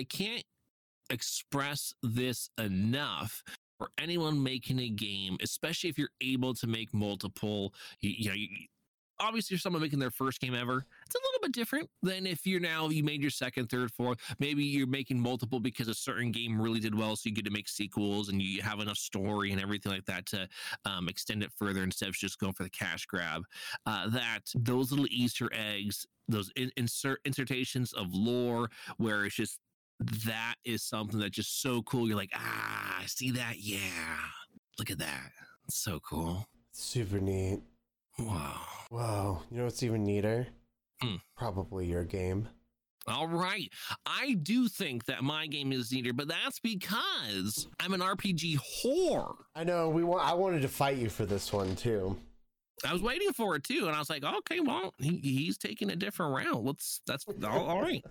I 0.00 0.04
can't 0.04 0.42
express 1.10 1.94
this 2.02 2.48
enough 2.58 3.42
for 3.78 3.88
anyone 3.98 4.42
making 4.42 4.78
a 4.78 4.88
game 4.88 5.36
especially 5.42 5.90
if 5.90 5.98
you're 5.98 6.08
able 6.20 6.54
to 6.54 6.66
make 6.66 6.92
multiple 6.94 7.74
you, 8.00 8.10
you 8.10 8.28
know 8.28 8.34
you, 8.34 8.48
obviously 9.22 9.54
if 9.54 9.60
someone 9.60 9.80
making 9.80 9.98
their 9.98 10.10
first 10.10 10.40
game 10.40 10.54
ever 10.54 10.84
it's 11.06 11.14
a 11.14 11.18
little 11.18 11.40
bit 11.42 11.52
different 11.52 11.88
than 12.02 12.26
if 12.26 12.46
you're 12.46 12.60
now 12.60 12.88
you 12.88 13.04
made 13.04 13.20
your 13.20 13.30
second 13.30 13.68
third 13.68 13.90
fourth 13.90 14.18
maybe 14.38 14.64
you're 14.64 14.86
making 14.86 15.18
multiple 15.18 15.60
because 15.60 15.88
a 15.88 15.94
certain 15.94 16.32
game 16.32 16.60
really 16.60 16.80
did 16.80 16.96
well 16.96 17.14
so 17.14 17.28
you 17.28 17.34
get 17.34 17.44
to 17.44 17.50
make 17.50 17.68
sequels 17.68 18.28
and 18.28 18.42
you 18.42 18.60
have 18.62 18.80
enough 18.80 18.96
story 18.96 19.52
and 19.52 19.60
everything 19.60 19.92
like 19.92 20.04
that 20.04 20.26
to 20.26 20.48
um, 20.84 21.08
extend 21.08 21.42
it 21.42 21.52
further 21.56 21.82
instead 21.82 22.08
of 22.08 22.14
just 22.14 22.38
going 22.38 22.52
for 22.52 22.64
the 22.64 22.70
cash 22.70 23.06
grab 23.06 23.42
uh, 23.86 24.08
that 24.08 24.40
those 24.54 24.90
little 24.90 25.06
easter 25.10 25.48
eggs 25.52 26.06
those 26.28 26.50
in, 26.56 26.70
insert 26.76 27.20
insertations 27.24 27.92
of 27.92 28.08
lore 28.12 28.68
where 28.96 29.24
it's 29.24 29.36
just 29.36 29.58
that 30.26 30.54
is 30.64 30.82
something 30.82 31.18
that's 31.18 31.36
just 31.36 31.60
so 31.62 31.82
cool 31.82 32.06
you're 32.06 32.16
like 32.16 32.32
ah 32.34 32.98
I 33.00 33.06
see 33.06 33.30
that 33.32 33.54
yeah 33.58 33.78
look 34.78 34.90
at 34.90 34.98
that 34.98 35.32
it's 35.66 35.76
so 35.76 36.00
cool 36.00 36.46
Super 36.72 37.20
neat. 37.20 37.60
wow 38.18 38.60
Wow. 38.92 39.40
You 39.50 39.56
know 39.56 39.64
what's 39.64 39.82
even 39.82 40.04
neater? 40.04 40.46
Hmm. 41.00 41.16
Probably 41.34 41.86
your 41.86 42.04
game. 42.04 42.46
All 43.08 43.26
right. 43.26 43.72
I 44.04 44.34
do 44.34 44.68
think 44.68 45.06
that 45.06 45.24
my 45.24 45.46
game 45.46 45.72
is 45.72 45.90
neater, 45.90 46.12
but 46.12 46.28
that's 46.28 46.60
because 46.60 47.66
I'm 47.80 47.94
an 47.94 48.00
RPG 48.00 48.58
whore. 48.84 49.34
I 49.56 49.64
know. 49.64 49.88
We 49.88 50.04
want. 50.04 50.28
I 50.28 50.34
wanted 50.34 50.60
to 50.62 50.68
fight 50.68 50.98
you 50.98 51.08
for 51.08 51.24
this 51.24 51.52
one 51.54 51.74
too. 51.74 52.16
I 52.86 52.92
was 52.92 53.00
waiting 53.00 53.32
for 53.32 53.56
it 53.56 53.64
too, 53.64 53.86
and 53.86 53.96
I 53.96 53.98
was 53.98 54.10
like, 54.10 54.24
okay, 54.24 54.60
well, 54.60 54.92
he, 54.98 55.16
he's 55.22 55.56
taking 55.56 55.90
a 55.90 55.96
different 55.96 56.34
route. 56.34 56.62
Let's 56.62 57.00
that's 57.06 57.24
all, 57.44 57.66
all 57.66 57.80
right. 57.80 58.04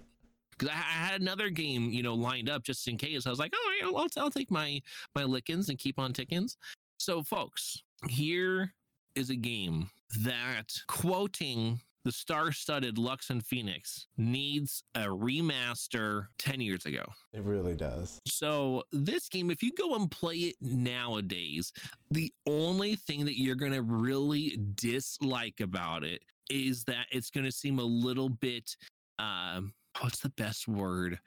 Because 0.61 0.75
I, 0.75 0.79
I 0.79 1.05
had 1.07 1.21
another 1.21 1.49
game, 1.49 1.89
you 1.89 2.03
know, 2.03 2.13
lined 2.13 2.49
up 2.49 2.63
just 2.63 2.87
in 2.87 2.97
case. 2.97 3.25
I 3.25 3.29
was 3.29 3.39
like, 3.39 3.53
all 3.53 3.71
right, 3.71 3.81
I'll, 3.83 3.97
I'll, 4.03 4.23
I'll 4.23 4.31
take 4.31 4.51
my 4.51 4.81
my 5.15 5.23
lickings 5.23 5.69
and 5.69 5.79
keep 5.79 5.97
on 5.97 6.13
tickings. 6.13 6.57
So, 6.99 7.23
folks, 7.23 7.81
here 8.09 8.73
is 9.15 9.29
a 9.31 9.35
game 9.35 9.89
that 10.23 10.71
quoting 10.87 11.79
the 12.03 12.11
star-studded 12.11 12.97
Lux 12.97 13.29
and 13.29 13.45
Phoenix 13.45 14.07
needs 14.17 14.83
a 14.95 15.01
remaster 15.01 16.27
10 16.39 16.59
years 16.59 16.85
ago. 16.85 17.05
It 17.33 17.43
really 17.43 17.75
does. 17.75 18.19
So 18.25 18.83
this 18.91 19.29
game, 19.29 19.51
if 19.51 19.61
you 19.61 19.71
go 19.73 19.95
and 19.95 20.09
play 20.09 20.35
it 20.35 20.55
nowadays, 20.61 21.71
the 22.09 22.31
only 22.47 22.95
thing 22.95 23.25
that 23.25 23.39
you're 23.39 23.55
gonna 23.55 23.81
really 23.81 24.57
dislike 24.75 25.59
about 25.59 26.03
it 26.03 26.23
is 26.49 26.83
that 26.85 27.05
it's 27.11 27.29
gonna 27.29 27.51
seem 27.51 27.79
a 27.79 27.83
little 27.83 28.29
bit 28.29 28.75
um 29.19 29.71
what's 29.99 30.19
the 30.19 30.29
best 30.29 30.67
word 30.67 31.19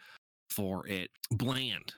for 0.51 0.87
it? 0.87 1.11
Bland. 1.31 1.93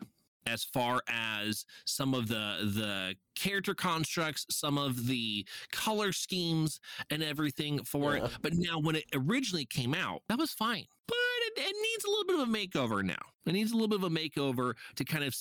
As 0.49 0.63
far 0.63 1.03
as 1.09 1.65
some 1.87 2.15
of 2.15 2.29
the 2.29 2.59
the 2.63 3.17
character 3.35 3.75
constructs, 3.75 4.47
some 4.49 4.79
of 4.79 5.07
the 5.09 5.45
color 5.73 6.13
schemes 6.13 6.79
and 7.11 7.21
everything 7.23 7.83
for 7.83 8.17
Yeah. 8.17 8.27
it. 8.27 8.31
But 8.43 8.53
now 8.55 8.79
when 8.79 8.95
it 8.95 9.07
originally 9.13 9.65
came 9.67 9.93
out, 9.93 10.23
that 10.29 10.39
was 10.39 10.53
fine. 10.53 10.85
But 11.09 11.17
it, 11.47 11.53
it 11.59 11.77
needs 11.83 12.05
a 12.05 12.09
little 12.11 12.25
bit 12.27 12.39
of 12.41 12.49
a 12.49 12.53
makeover 12.53 13.03
now. 13.03 13.17
It 13.45 13.53
needs 13.55 13.73
a 13.73 13.75
little 13.75 13.89
bit 13.89 13.97
of 13.99 14.05
a 14.05 14.11
makeover 14.11 14.75
to 14.95 15.05
kind 15.05 15.25
of 15.25 15.35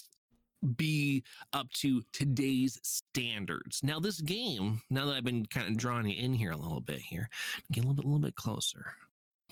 be 0.76 1.24
up 1.54 1.70
to 1.74 2.02
today's 2.12 2.80
standards. 2.82 3.82
Now, 3.84 4.00
this 4.00 4.20
game, 4.22 4.82
now 4.90 5.06
that 5.06 5.14
I've 5.18 5.24
been 5.24 5.46
kind 5.46 5.68
of 5.68 5.78
drawing 5.78 6.10
it 6.10 6.18
in 6.18 6.34
here 6.34 6.52
a 6.52 6.58
little 6.58 6.82
bit 6.82 7.00
here, 7.00 7.30
get 7.72 7.84
a 7.84 7.88
little 7.88 7.96
bit, 7.96 8.06
a 8.06 8.08
little 8.08 8.26
bit 8.26 8.36
closer. 8.36 8.88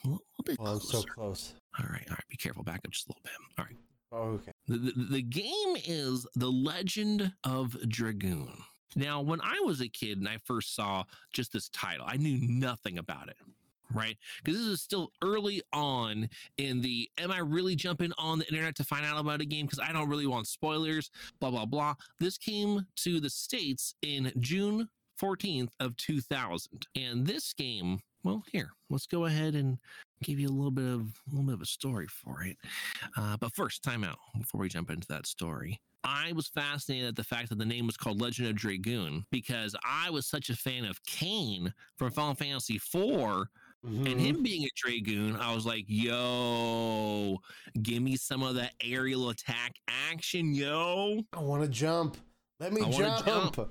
A 0.03 0.07
little, 0.07 0.25
little 0.39 0.43
bit 0.45 0.57
I'm 0.59 0.79
closer. 0.79 0.97
so 0.97 1.03
close. 1.03 1.53
All 1.79 1.85
right, 1.89 2.05
all 2.09 2.13
right. 2.13 2.29
Be 2.29 2.37
careful. 2.37 2.63
Back 2.63 2.81
up 2.85 2.91
just 2.91 3.07
a 3.07 3.11
little 3.11 3.23
bit. 3.23 3.33
All 3.57 3.65
right. 3.65 3.77
Oh, 4.11 4.39
okay. 4.39 4.51
The, 4.67 4.77
the, 4.77 5.05
the 5.11 5.21
game 5.21 5.75
is 5.85 6.27
The 6.35 6.51
Legend 6.51 7.33
of 7.43 7.75
Dragoon. 7.89 8.53
Now, 8.95 9.21
when 9.21 9.41
I 9.41 9.59
was 9.65 9.81
a 9.81 9.87
kid 9.87 10.19
and 10.19 10.27
I 10.27 10.37
first 10.43 10.75
saw 10.75 11.03
just 11.33 11.51
this 11.51 11.69
title, 11.69 12.05
I 12.07 12.17
knew 12.17 12.37
nothing 12.41 12.99
about 12.99 13.27
it, 13.29 13.37
right? 13.91 14.15
Because 14.43 14.59
this 14.59 14.69
is 14.69 14.81
still 14.83 15.11
early 15.23 15.63
on 15.73 16.29
in 16.57 16.81
the 16.81 17.09
am 17.17 17.31
I 17.31 17.39
really 17.39 17.75
jumping 17.75 18.11
on 18.19 18.37
the 18.37 18.47
internet 18.47 18.75
to 18.75 18.83
find 18.83 19.03
out 19.03 19.19
about 19.19 19.41
a 19.41 19.45
game? 19.45 19.65
Because 19.65 19.79
I 19.79 19.91
don't 19.91 20.09
really 20.09 20.27
want 20.27 20.47
spoilers, 20.47 21.09
blah, 21.39 21.49
blah, 21.49 21.65
blah. 21.65 21.95
This 22.19 22.37
came 22.37 22.85
to 22.97 23.19
the 23.19 23.31
States 23.31 23.95
in 24.03 24.31
June 24.39 24.89
14th 25.19 25.71
of 25.79 25.97
2000. 25.97 26.87
And 26.95 27.25
this 27.25 27.53
game, 27.53 27.99
well, 28.23 28.43
here, 28.51 28.71
let's 28.89 29.05
go 29.07 29.25
ahead 29.25 29.55
and 29.55 29.77
give 30.23 30.39
you 30.39 30.47
a 30.47 30.51
little 30.51 30.71
bit 30.71 30.85
of 30.85 31.01
a 31.01 31.29
little 31.29 31.43
bit 31.45 31.53
of 31.55 31.61
a 31.61 31.65
story 31.65 32.07
for 32.07 32.43
it. 32.43 32.57
Uh, 33.17 33.37
but 33.37 33.53
first, 33.53 33.83
time 33.83 34.03
out 34.03 34.17
before 34.37 34.61
we 34.61 34.69
jump 34.69 34.89
into 34.89 35.07
that 35.07 35.25
story. 35.27 35.79
I 36.05 36.33
was 36.33 36.47
fascinated 36.47 37.07
at 37.07 37.15
the 37.15 37.23
fact 37.23 37.47
that 37.49 37.57
the 37.59 37.65
name 37.65 37.85
was 37.87 37.95
called 37.95 38.19
Legend 38.19 38.49
of 38.49 38.55
Dragoon 38.55 39.25
because 39.31 39.73
I 39.85 40.09
was 40.09 40.25
such 40.25 40.49
a 40.49 40.55
fan 40.55 40.83
of 40.83 41.01
Kain 41.05 41.73
from 41.97 42.11
Final 42.11 42.35
Fantasy 42.35 42.75
IV 42.75 43.47
and 43.85 44.07
Mhm. 44.07 44.19
him 44.19 44.43
being 44.43 44.63
a 44.65 44.69
Dragoon. 44.75 45.35
I 45.37 45.53
was 45.55 45.65
like, 45.65 45.85
yo, 45.87 47.37
give 47.81 48.01
me 48.03 48.15
some 48.17 48.43
of 48.43 48.55
that 48.55 48.73
aerial 48.81 49.29
attack 49.29 49.75
action, 49.87 50.53
yo. 50.53 51.23
I 51.33 51.39
want 51.39 51.63
to 51.63 51.69
jump. 51.69 52.17
Let 52.59 52.73
me 52.73 52.81
jump. 52.91 53.25
jump. 53.25 53.55
Come 53.55 53.67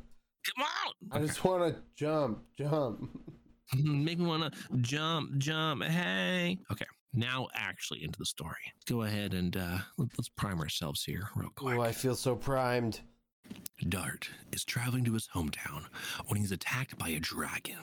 on. 0.58 0.92
I 1.10 1.18
just 1.20 1.44
want 1.44 1.74
to 1.74 1.82
jump, 1.96 2.42
jump. 2.58 3.10
Make 3.82 4.18
me 4.18 4.26
want 4.26 4.52
to 4.52 4.76
jump, 4.78 5.38
jump. 5.38 5.82
Hey. 5.84 6.58
Okay. 6.70 6.86
Now, 7.14 7.48
actually, 7.54 8.02
into 8.04 8.18
the 8.18 8.24
story. 8.26 8.72
Go 8.88 9.02
ahead 9.02 9.34
and 9.34 9.56
uh, 9.56 9.78
let- 9.98 10.08
let's 10.16 10.28
prime 10.30 10.60
ourselves 10.60 11.04
here, 11.04 11.28
real 11.36 11.50
quick. 11.54 11.76
Oh, 11.76 11.82
I 11.82 11.92
feel 11.92 12.14
so 12.14 12.34
primed. 12.34 13.00
Dart 13.88 14.28
is 14.52 14.64
traveling 14.64 15.04
to 15.04 15.12
his 15.12 15.28
hometown 15.34 15.84
when 16.26 16.40
he's 16.40 16.52
attacked 16.52 16.96
by 16.98 17.08
a 17.10 17.18
dragon. 17.20 17.76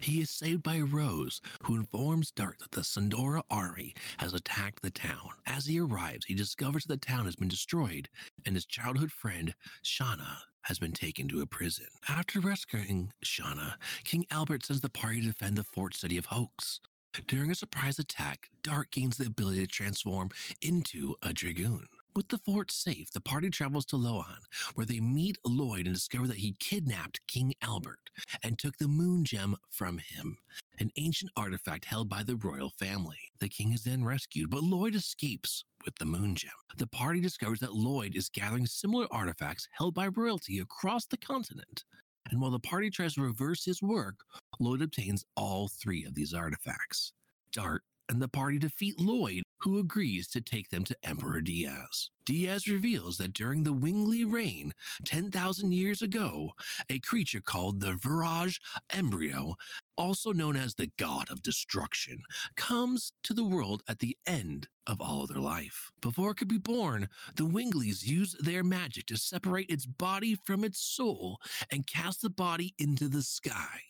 He 0.00 0.20
is 0.22 0.30
saved 0.30 0.62
by 0.62 0.80
Rose, 0.80 1.42
who 1.64 1.76
informs 1.76 2.30
Dart 2.30 2.58
that 2.60 2.70
the 2.70 2.80
Sandora 2.80 3.42
army 3.50 3.94
has 4.18 4.32
attacked 4.32 4.82
the 4.82 4.90
town. 4.90 5.30
As 5.46 5.66
he 5.66 5.78
arrives, 5.78 6.24
he 6.26 6.34
discovers 6.34 6.84
the 6.84 6.96
town 6.96 7.26
has 7.26 7.36
been 7.36 7.48
destroyed 7.48 8.08
and 8.46 8.54
his 8.54 8.64
childhood 8.64 9.12
friend, 9.12 9.54
Shana, 9.84 10.38
has 10.62 10.78
been 10.78 10.92
taken 10.92 11.28
to 11.28 11.42
a 11.42 11.46
prison. 11.46 11.86
After 12.08 12.40
rescuing 12.40 13.12
Shana, 13.24 13.74
King 14.04 14.24
Albert 14.30 14.64
sends 14.64 14.80
the 14.80 14.88
party 14.88 15.20
to 15.20 15.28
defend 15.28 15.56
the 15.56 15.64
fort 15.64 15.94
city 15.94 16.16
of 16.16 16.26
Hoax. 16.26 16.80
During 17.26 17.50
a 17.50 17.54
surprise 17.54 17.98
attack, 17.98 18.48
Dart 18.62 18.90
gains 18.90 19.16
the 19.18 19.26
ability 19.26 19.60
to 19.60 19.66
transform 19.66 20.30
into 20.62 21.16
a 21.22 21.32
dragoon. 21.32 21.86
With 22.16 22.28
the 22.28 22.38
fort 22.38 22.72
safe, 22.72 23.12
the 23.12 23.20
party 23.20 23.50
travels 23.50 23.86
to 23.86 23.96
Lohan, 23.96 24.40
where 24.74 24.84
they 24.84 24.98
meet 24.98 25.38
Lloyd 25.46 25.86
and 25.86 25.94
discover 25.94 26.26
that 26.26 26.38
he 26.38 26.56
kidnapped 26.58 27.24
King 27.28 27.54
Albert 27.62 28.10
and 28.42 28.58
took 28.58 28.76
the 28.78 28.88
moon 28.88 29.24
gem 29.24 29.56
from 29.70 29.98
him, 29.98 30.38
an 30.80 30.90
ancient 30.96 31.30
artifact 31.36 31.84
held 31.84 32.08
by 32.08 32.24
the 32.24 32.34
royal 32.34 32.70
family. 32.70 33.30
The 33.38 33.48
king 33.48 33.72
is 33.72 33.84
then 33.84 34.04
rescued, 34.04 34.50
but 34.50 34.64
Lloyd 34.64 34.96
escapes 34.96 35.64
with 35.84 35.94
the 35.96 36.04
moon 36.04 36.34
gem. 36.34 36.50
The 36.76 36.88
party 36.88 37.20
discovers 37.20 37.60
that 37.60 37.74
Lloyd 37.74 38.16
is 38.16 38.28
gathering 38.28 38.66
similar 38.66 39.06
artifacts 39.12 39.68
held 39.70 39.94
by 39.94 40.08
royalty 40.08 40.58
across 40.58 41.06
the 41.06 41.16
continent. 41.16 41.84
And 42.28 42.40
while 42.40 42.50
the 42.50 42.58
party 42.58 42.90
tries 42.90 43.14
to 43.14 43.22
reverse 43.22 43.64
his 43.64 43.82
work, 43.82 44.24
Lloyd 44.58 44.82
obtains 44.82 45.24
all 45.36 45.68
three 45.68 46.04
of 46.04 46.14
these 46.14 46.34
artifacts. 46.34 47.12
Dart 47.52 47.82
and 48.08 48.20
the 48.20 48.28
party 48.28 48.58
defeat 48.58 48.98
Lloyd 48.98 49.42
who 49.60 49.78
agrees 49.78 50.28
to 50.28 50.40
take 50.40 50.70
them 50.70 50.84
to 50.84 50.96
Emperor 51.02 51.40
Diaz. 51.40 52.10
Diaz 52.24 52.68
reveals 52.68 53.18
that 53.18 53.32
during 53.32 53.64
the 53.64 53.74
Wingly 53.74 54.30
reign, 54.30 54.72
10,000 55.04 55.72
years 55.72 56.00
ago, 56.02 56.52
a 56.88 56.98
creature 57.00 57.40
called 57.40 57.80
the 57.80 57.92
Virage 57.92 58.60
Embryo, 58.90 59.54
also 59.96 60.32
known 60.32 60.56
as 60.56 60.74
the 60.74 60.90
God 60.96 61.30
of 61.30 61.42
Destruction, 61.42 62.22
comes 62.56 63.12
to 63.24 63.34
the 63.34 63.44
world 63.44 63.82
at 63.88 63.98
the 63.98 64.16
end 64.26 64.68
of 64.86 65.00
all 65.00 65.22
other 65.22 65.40
life. 65.40 65.90
Before 66.00 66.30
it 66.30 66.36
could 66.36 66.48
be 66.48 66.58
born, 66.58 67.08
the 67.36 67.46
Winglies 67.46 68.06
use 68.06 68.36
their 68.40 68.62
magic 68.62 69.06
to 69.06 69.16
separate 69.16 69.70
its 69.70 69.86
body 69.86 70.36
from 70.44 70.64
its 70.64 70.80
soul 70.80 71.38
and 71.70 71.86
cast 71.86 72.22
the 72.22 72.30
body 72.30 72.74
into 72.78 73.08
the 73.08 73.22
sky 73.22 73.80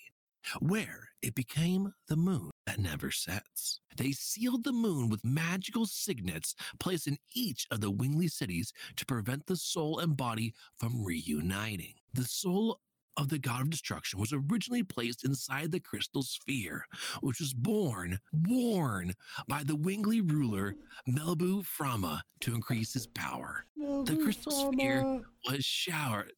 where 0.60 1.10
it 1.22 1.34
became 1.34 1.92
the 2.08 2.16
moon 2.16 2.49
that 2.66 2.78
never 2.78 3.10
sets. 3.10 3.80
They 3.96 4.12
sealed 4.12 4.64
the 4.64 4.72
moon 4.72 5.08
with 5.08 5.24
magical 5.24 5.86
signets 5.86 6.54
placed 6.78 7.06
in 7.06 7.18
each 7.34 7.66
of 7.70 7.80
the 7.80 7.92
Wingly 7.92 8.30
cities 8.30 8.72
to 8.96 9.06
prevent 9.06 9.46
the 9.46 9.56
soul 9.56 9.98
and 9.98 10.16
body 10.16 10.54
from 10.76 11.04
reuniting. 11.04 11.94
The 12.14 12.24
soul 12.24 12.80
of 13.16 13.28
the 13.28 13.38
god 13.38 13.62
of 13.62 13.70
destruction 13.70 14.18
was 14.18 14.32
originally 14.32 14.82
placed 14.82 15.24
inside 15.24 15.72
the 15.72 15.80
crystal 15.80 16.22
sphere, 16.22 16.86
which 17.20 17.40
was 17.40 17.52
born, 17.52 18.18
born 18.32 19.14
by 19.48 19.62
the 19.64 19.76
Wingly 19.76 20.20
ruler 20.30 20.74
Melbu 21.08 21.64
Frama 21.66 22.20
to 22.40 22.54
increase 22.54 22.94
his 22.94 23.06
power. 23.06 23.66
The 23.76 24.18
crystal 24.22 24.72
sphere 24.72 25.22
was 25.48 25.64
showered. 25.64 26.32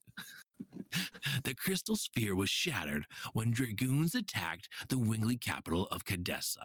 The 1.44 1.54
crystal 1.54 1.96
sphere 1.96 2.34
was 2.34 2.50
shattered 2.50 3.06
when 3.32 3.50
dragoons 3.50 4.14
attacked 4.14 4.68
the 4.88 4.96
Wingly 4.96 5.40
capital 5.40 5.86
of 5.90 6.04
Kadessa. 6.04 6.64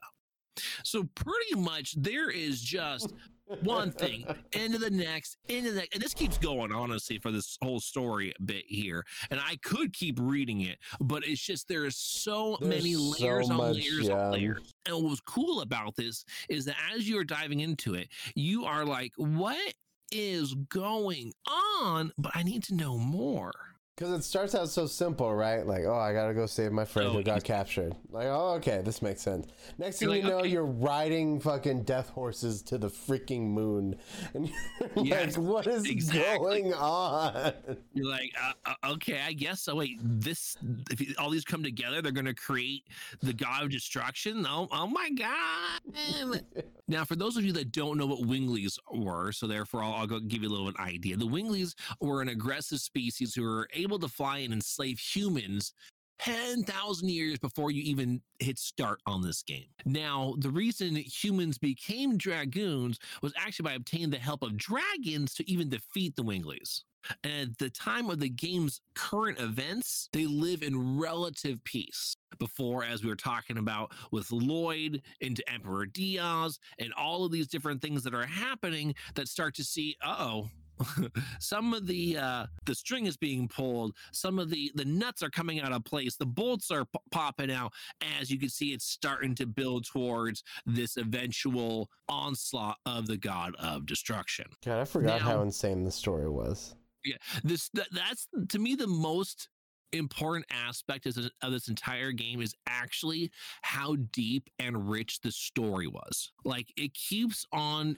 So 0.84 1.04
pretty 1.16 1.56
much 1.56 1.94
there 1.94 2.30
is 2.30 2.62
just 2.62 3.14
one 3.62 3.92
thing 3.92 4.26
into 4.54 4.78
the 4.78 4.90
next, 4.90 5.38
into 5.48 5.72
the 5.72 5.78
next, 5.78 5.94
and 5.94 6.04
this 6.04 6.14
keeps 6.14 6.38
going 6.38 6.72
honestly 6.72 7.18
for 7.20 7.32
this 7.32 7.58
whole 7.62 7.80
story 7.80 8.34
bit 8.44 8.66
here. 8.68 9.06
And 9.30 9.40
I 9.40 9.58
could 9.64 9.94
keep 9.94 10.20
reading 10.20 10.62
it, 10.62 10.80
but 11.00 11.26
it's 11.26 11.42
just 11.42 11.68
there 11.68 11.86
is 11.86 11.96
so 11.98 12.58
There's 12.60 12.70
many 12.70 12.94
so 12.94 13.24
layers 13.24 13.50
on 13.50 13.58
much, 13.58 13.76
layers 13.76 14.08
yeah. 14.08 14.16
on 14.16 14.32
layers. 14.32 14.74
And 14.86 14.96
what 14.96 15.12
was 15.12 15.22
cool 15.22 15.62
about 15.62 15.96
this 15.96 16.26
is 16.50 16.66
that 16.66 16.76
as 16.94 17.08
you 17.08 17.20
are 17.20 17.24
diving 17.24 17.60
into 17.60 17.94
it, 17.94 18.10
you 18.36 18.66
are 18.66 18.86
like, 18.86 19.14
what 19.16 19.74
is 20.12 20.54
going 20.70 21.34
on? 21.48 22.12
But 22.18 22.32
I 22.36 22.44
need 22.44 22.64
to 22.64 22.76
know 22.76 22.98
more. 22.98 23.54
Because 23.98 24.14
it 24.14 24.24
starts 24.24 24.54
out 24.54 24.70
so 24.70 24.86
simple, 24.86 25.34
right? 25.34 25.66
Like, 25.66 25.86
oh, 25.86 25.96
I 25.98 26.14
gotta 26.14 26.36
go 26.36 26.46
save 26.46 26.72
my 26.72 26.86
friend 26.86 27.10
Oh, 27.10 27.14
who 27.14 27.24
got 27.24 27.44
captured. 27.44 27.96
Like, 28.12 28.28
oh, 28.28 28.54
okay, 28.58 28.82
this 28.86 29.02
makes 29.02 29.24
sense. 29.24 29.48
Next 29.80 29.98
thing 29.98 30.12
you 30.12 30.22
know, 30.22 30.38
okay. 30.38 30.50
you're 30.50 30.68
riding 30.68 31.40
fucking 31.40 31.82
death 31.82 32.10
horses 32.10 32.62
to 32.64 32.78
the 32.78 32.90
freaking 32.90 33.48
moon, 33.48 33.96
and 34.36 34.52
you're 34.96 35.04
Yes, 35.04 35.36
like, 35.36 35.48
what 35.48 35.66
is 35.66 35.90
exactly. 35.90 36.38
going 36.38 36.74
on? 36.76 37.54
You're 37.96 38.08
like, 38.08 38.32
uh, 38.40 38.52
uh, 38.68 38.92
okay, 38.92 39.20
I 39.26 39.34
guess 39.34 39.62
so. 39.62 39.78
Wait, 39.78 39.98
this 40.04 40.58
if 40.92 41.20
all 41.20 41.32
these 41.32 41.44
come 41.44 41.64
together, 41.64 42.00
they're 42.00 42.12
going 42.12 42.26
to 42.26 42.36
create 42.36 42.84
the 43.24 43.34
god 43.34 43.64
of 43.64 43.72
destruction. 43.72 44.46
Oh, 44.48 44.68
oh 44.72 44.86
my 44.86 45.10
god! 45.10 46.44
now, 46.88 47.04
for 47.04 47.16
those 47.16 47.36
of 47.36 47.44
you 47.44 47.54
that 47.54 47.72
don't 47.72 47.98
know 47.98 48.06
what 48.06 48.20
Winglies 48.22 48.78
were, 48.94 49.32
so 49.32 49.48
therefore 49.48 49.82
I'll, 49.82 49.94
I'll 49.94 50.08
go 50.08 50.20
give 50.20 50.44
you 50.44 50.50
a 50.50 50.52
little 50.52 50.68
of 50.68 50.76
an 50.76 50.86
idea. 50.86 51.18
The 51.18 51.26
Winglies 51.26 51.74
were 52.00 52.22
an 52.22 52.30
aggressive 52.30 52.80
species 52.80 53.34
who 53.34 53.42
were 53.42 53.68
able 53.88 54.00
to 54.00 54.08
fly 54.08 54.40
and 54.40 54.54
enslave 54.54 55.00
humans 55.00 55.74
10,000 56.20 57.10
years 57.10 57.38
before 57.38 57.72
you 57.72 57.84
even 57.84 58.22
hit 58.40 58.58
start 58.58 59.00
on 59.06 59.22
this 59.22 59.44
game. 59.44 59.68
Now, 59.86 60.36
the 60.40 60.50
reason 60.50 60.96
humans 60.96 61.58
became 61.58 62.18
dragoons 62.18 62.98
was 63.22 63.34
actually 63.38 63.66
by 63.66 63.74
obtaining 63.74 64.10
the 64.10 64.18
help 64.18 64.42
of 64.42 64.58
dragons 64.58 65.36
to 65.36 65.50
even 65.50 65.70
defeat 65.70 66.16
the 66.16 66.24
Winglies. 66.24 66.82
And 67.24 67.52
at 67.52 67.58
the 67.58 67.70
time 67.70 68.10
of 68.10 68.20
the 68.20 68.30
game's 68.30 68.82
current 68.96 69.40
events, 69.40 70.10
they 70.12 70.26
live 70.26 70.64
in 70.64 71.00
relative 71.00 71.64
peace. 71.64 72.16
Before, 72.40 72.84
as 72.84 73.04
we 73.04 73.10
were 73.10 73.16
talking 73.16 73.58
about 73.58 73.92
with 74.12 74.32
Lloyd 74.32 75.02
into 75.22 75.50
Emperor 75.52 75.86
Diaz 75.86 76.60
and 76.80 76.94
all 76.94 77.26
of 77.26 77.32
these 77.32 77.48
different 77.48 77.82
things 77.82 78.04
that 78.04 78.14
are 78.14 78.26
happening 78.26 78.94
that 79.16 79.28
start 79.28 79.56
to 79.56 79.64
see, 79.64 79.96
oh, 80.04 80.50
some 81.40 81.74
of 81.74 81.88
the 81.88 82.18
uh 82.18 82.46
the 82.66 82.76
string 82.76 83.06
is 83.06 83.18
being 83.18 83.48
pulled. 83.48 83.96
Some 84.12 84.40
of 84.40 84.50
the 84.50 84.72
the 84.76 84.86
nuts 84.86 85.24
are 85.24 85.30
coming 85.30 85.62
out 85.62 85.72
of 85.72 85.84
place. 85.84 86.16
The 86.16 86.26
bolts 86.26 86.72
are 86.72 86.86
p- 86.86 87.00
popping 87.12 87.52
out 87.52 87.74
as 88.20 88.30
you 88.30 88.40
can 88.40 88.50
see 88.50 88.74
it's 88.74 88.86
starting 88.86 89.36
to 89.36 89.46
build 89.46 89.86
towards 89.86 90.44
this 90.66 90.98
eventual 90.98 91.90
onslaught 92.10 92.78
of 92.86 93.08
the 93.08 93.18
god 93.18 93.56
of 93.60 93.86
destruction. 93.86 94.46
God, 94.64 94.80
I 94.80 94.86
forgot 94.86 95.22
how 95.22 95.42
insane 95.42 95.84
the 95.84 95.92
story 95.92 96.30
was. 96.30 96.76
Yeah, 97.06 97.18
this 97.44 97.70
that, 97.74 97.88
that's 97.92 98.28
to 98.50 98.60
me 98.60 98.76
the 98.76 98.88
most 98.88 99.50
important 99.94 100.46
aspect 100.52 101.06
of 101.06 101.16
this, 101.16 101.30
of 101.42 101.52
this 101.52 101.68
entire 101.68 102.12
game 102.12 102.42
is 102.42 102.54
actually 102.68 103.32
how 103.62 103.96
deep 104.12 104.50
and 104.60 104.90
rich 104.90 105.22
the 105.22 105.32
story 105.32 105.88
was. 105.88 106.32
Like 106.44 106.68
it 106.78 106.94
keeps 106.94 107.46
on 107.52 107.98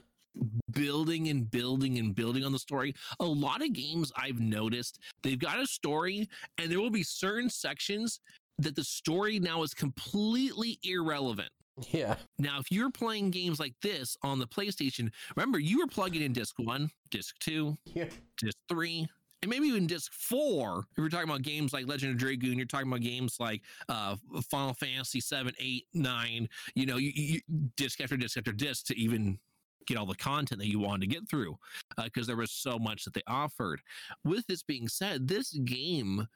building 0.72 1.28
and 1.28 1.50
building 1.50 1.98
and 1.98 2.14
building 2.14 2.44
on 2.44 2.52
the 2.52 2.58
story 2.58 2.94
a 3.20 3.24
lot 3.24 3.62
of 3.62 3.72
games 3.72 4.12
i've 4.16 4.40
noticed 4.40 4.98
they've 5.22 5.38
got 5.38 5.58
a 5.58 5.66
story 5.66 6.28
and 6.58 6.70
there 6.70 6.80
will 6.80 6.90
be 6.90 7.02
certain 7.02 7.50
sections 7.50 8.20
that 8.58 8.76
the 8.76 8.84
story 8.84 9.38
now 9.38 9.62
is 9.62 9.74
completely 9.74 10.78
irrelevant 10.84 11.50
Yeah, 11.92 12.16
now, 12.38 12.58
if 12.60 12.70
you're 12.70 12.90
playing 12.90 13.30
games 13.30 13.58
like 13.58 13.74
this 13.80 14.16
on 14.22 14.38
the 14.38 14.46
PlayStation, 14.46 15.10
remember 15.34 15.58
you 15.58 15.78
were 15.78 15.86
plugging 15.86 16.22
in 16.22 16.32
disc 16.32 16.58
one, 16.58 16.90
disc 17.10 17.36
two, 17.38 17.76
yeah, 17.94 18.06
disc 18.36 18.56
three, 18.68 19.08
and 19.42 19.48
maybe 19.50 19.66
even 19.66 19.86
disc 19.86 20.12
four. 20.12 20.84
If 20.90 20.98
you're 20.98 21.08
talking 21.08 21.28
about 21.28 21.42
games 21.42 21.72
like 21.72 21.86
Legend 21.86 22.12
of 22.12 22.18
Dragoon, 22.18 22.58
you're 22.58 22.66
talking 22.66 22.88
about 22.88 23.00
games 23.00 23.36
like 23.40 23.62
uh, 23.88 24.16
Final 24.50 24.74
Fantasy 24.74 25.20
seven, 25.20 25.54
eight, 25.58 25.86
nine. 25.94 26.48
You 26.74 26.86
know, 26.86 26.98
you, 26.98 27.12
you 27.14 27.40
disc 27.76 28.00
after 28.00 28.16
disc 28.16 28.36
after 28.36 28.52
disc 28.52 28.86
to 28.86 28.98
even 28.98 29.38
get 29.86 29.96
all 29.96 30.06
the 30.06 30.14
content 30.14 30.60
that 30.60 30.68
you 30.68 30.78
wanted 30.78 31.02
to 31.02 31.14
get 31.14 31.28
through 31.28 31.56
uh, 31.98 32.04
because 32.04 32.26
there 32.26 32.36
was 32.36 32.50
so 32.50 32.78
much 32.78 33.04
that 33.04 33.14
they 33.14 33.22
offered. 33.26 33.80
With 34.24 34.46
this 34.46 34.62
being 34.62 34.88
said, 34.88 35.28
this 35.28 35.52
game 35.52 36.26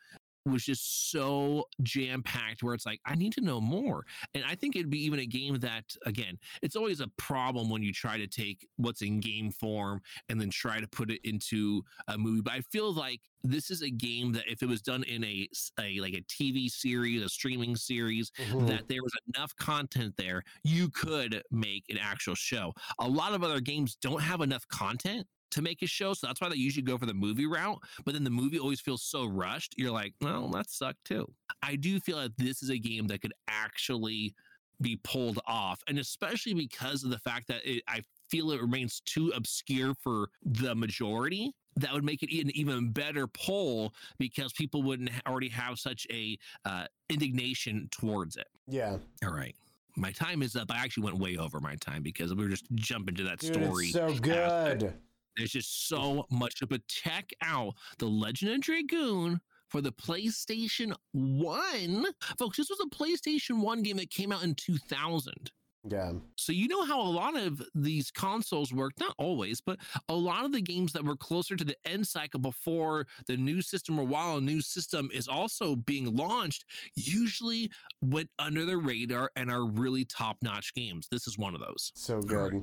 was 0.45 0.65
just 0.65 1.11
so 1.11 1.65
jam 1.83 2.23
packed 2.23 2.63
where 2.63 2.75
it's 2.75 2.87
like 2.87 3.01
I 3.07 3.15
need 3.15 3.33
to 3.35 3.41
know 3.41 3.61
more. 3.61 4.05
And 4.35 4.45
I 4.45 4.55
think 4.55 4.77
it'd 4.77 4.91
be 4.91 5.03
even 5.05 5.19
a 5.19 5.27
game 5.27 5.59
that 5.61 5.97
again, 6.05 6.39
it's 6.63 6.77
always 6.77 7.01
a 7.01 7.09
problem 7.17 7.71
when 7.71 7.83
you 7.83 7.93
try 7.93 8.19
to 8.19 8.27
take 8.27 8.67
what's 8.77 9.03
in 9.03 9.21
game 9.21 9.51
form 9.51 10.01
and 10.29 10.41
then 10.41 10.51
try 10.51 10.81
to 10.81 10.87
put 10.89 11.11
it 11.11 11.21
into 11.25 11.83
a 12.09 12.19
movie. 12.19 12.43
But 12.43 12.55
I 12.55 12.61
feel 12.61 12.93
like 12.93 13.23
this 13.43 13.71
is 13.71 13.83
a 13.83 13.91
game 13.91 14.33
that 14.33 14.45
if 14.51 14.63
it 14.63 14.67
was 14.67 14.81
done 14.83 15.03
in 15.05 15.23
a, 15.25 15.49
a 15.79 16.01
like 16.01 16.15
a 16.15 16.23
TV 16.23 16.69
series, 16.71 17.23
a 17.23 17.29
streaming 17.29 17.77
series, 17.77 18.31
Mhm. 18.39 18.67
that 18.69 18.89
there 18.89 19.03
was 19.03 19.13
enough 19.35 19.55
content 19.57 20.17
there, 20.17 20.43
you 20.63 20.91
could 20.91 21.43
make 21.51 21.85
an 21.89 21.99
actual 21.99 22.35
show. 22.35 22.73
A 22.99 23.09
lot 23.09 23.35
of 23.35 23.43
other 23.43 23.61
games 23.61 23.97
don't 23.97 24.23
have 24.23 24.41
enough 24.41 24.67
content 24.69 25.27
to 25.55 25.63
make 25.63 25.83
a 25.83 25.87
show, 25.87 26.15
so 26.15 26.27
that's 26.27 26.41
why 26.41 26.49
they 26.49 26.57
usually 26.57 26.83
go 26.83 26.99
for 26.99 27.07
the 27.07 27.15
movie 27.15 27.47
route. 27.47 27.79
But 28.05 28.15
then 28.15 28.23
the 28.25 28.31
movie 28.31 28.59
always 28.59 28.81
feels 28.81 29.03
so 29.03 29.27
rushed. 29.27 29.75
You're 29.77 29.91
like, 29.91 30.15
well, 30.21 30.49
that 30.51 30.71
sucked 30.71 31.05
too. 31.05 31.27
I 31.63 31.77
do 31.77 31.99
feel 31.99 32.19
that 32.19 32.37
this 32.37 32.63
is 32.63 32.71
a 32.71 32.79
game 32.79 33.07
that 33.09 33.23
could 33.23 33.35
actually 33.49 34.35
be 34.81 34.99
pulled 35.05 35.39
off, 35.47 35.81
and 35.89 35.99
especially 35.99 36.55
because 36.55 37.05
of 37.05 37.11
the 37.11 37.19
fact 37.19 37.49
that 37.49 37.61
it, 37.65 37.83
I 37.89 38.03
feel 38.29 38.51
it 38.51 38.61
remains 38.61 39.01
too 39.05 39.33
obscure 39.35 39.95
for 39.95 40.29
the 40.45 40.75
majority. 40.75 41.53
That 41.77 41.93
would 41.93 42.05
make 42.05 42.23
it 42.23 42.33
an 42.41 42.51
even 42.55 42.91
better 42.93 43.27
pull 43.27 43.95
because 44.19 44.53
people 44.53 44.83
wouldn't 44.85 45.11
already 45.27 45.49
have 45.49 45.79
such 45.79 46.07
a 46.11 46.39
uh, 46.65 46.87
indignation 47.09 47.89
towards 47.91 48.37
it. 48.37 48.47
yeah. 48.69 48.97
All 49.25 49.33
right. 49.33 49.55
My 49.97 50.11
time 50.11 50.43
is 50.43 50.57
up. 50.57 50.73
I 50.73 50.79
actually 50.83 51.05
went 51.05 51.19
way 51.19 51.37
over 51.37 51.61
my 51.61 51.77
time 51.77 52.03
because 52.03 52.35
we 52.35 52.43
were 52.43 52.51
just 52.51 52.67
jumping 52.75 53.15
to 53.15 53.23
that 53.25 53.39
Dude, 53.39 53.55
story. 53.55 53.85
it's 53.87 53.93
so 53.95 54.13
good. 54.19 54.93
There's 55.37 55.53
just 55.53 55.89
so 55.89 56.27
much 56.31 56.57
to 56.57 56.67
but 56.67 56.87
check 56.89 57.31
out 57.43 57.75
the 57.99 58.07
Legend 58.07 58.53
of 58.53 58.61
Dragoon 58.61 59.41
for 59.69 59.81
the 59.81 59.93
PlayStation 59.93 60.95
1. 61.13 62.07
Folks, 62.39 62.57
this 62.57 62.71
was 62.71 62.81
a 62.81 62.95
PlayStation 62.95 63.61
1 63.61 63.83
game 63.83 63.97
that 63.97 64.11
came 64.11 64.33
out 64.33 64.43
in 64.43 64.55
2000. 64.55 65.51
Yeah, 65.87 66.13
So 66.37 66.53
you 66.53 66.67
know 66.67 66.83
how 66.85 66.99
a 66.99 67.11
lot 67.11 67.37
of 67.37 67.61
these 67.75 68.11
consoles 68.11 68.73
work, 68.73 68.93
not 68.99 69.15
always, 69.19 69.61
but 69.61 69.79
a 70.09 70.15
lot 70.15 70.47
of 70.47 70.53
the 70.53 70.63
games 70.63 70.95
that 70.95 71.05
were 71.05 71.17
closer 71.17 71.57
to 71.57 71.65
the 71.65 71.77
end 71.85 72.07
cycle 72.07 72.41
before 72.41 73.07
the 73.27 73.37
new 73.37 73.61
system 73.61 73.99
or 73.99 74.05
while 74.05 74.39
a 74.39 74.41
new 74.41 74.63
system 74.63 75.11
is 75.13 75.29
also 75.29 75.77
being 75.77 76.17
launched, 76.17 76.65
usually 76.95 77.71
went 78.01 78.31
under 78.39 78.65
the 78.65 78.79
radar 78.79 79.31
and 79.37 79.51
are 79.51 79.67
really 79.67 80.07
top-notch 80.07 80.73
games. 80.73 81.07
This 81.11 81.27
is 81.27 81.37
one 81.37 81.55
of 81.55 81.61
those. 81.61 81.93
so 81.95 82.15
right. 82.15 82.27
good. 82.27 82.63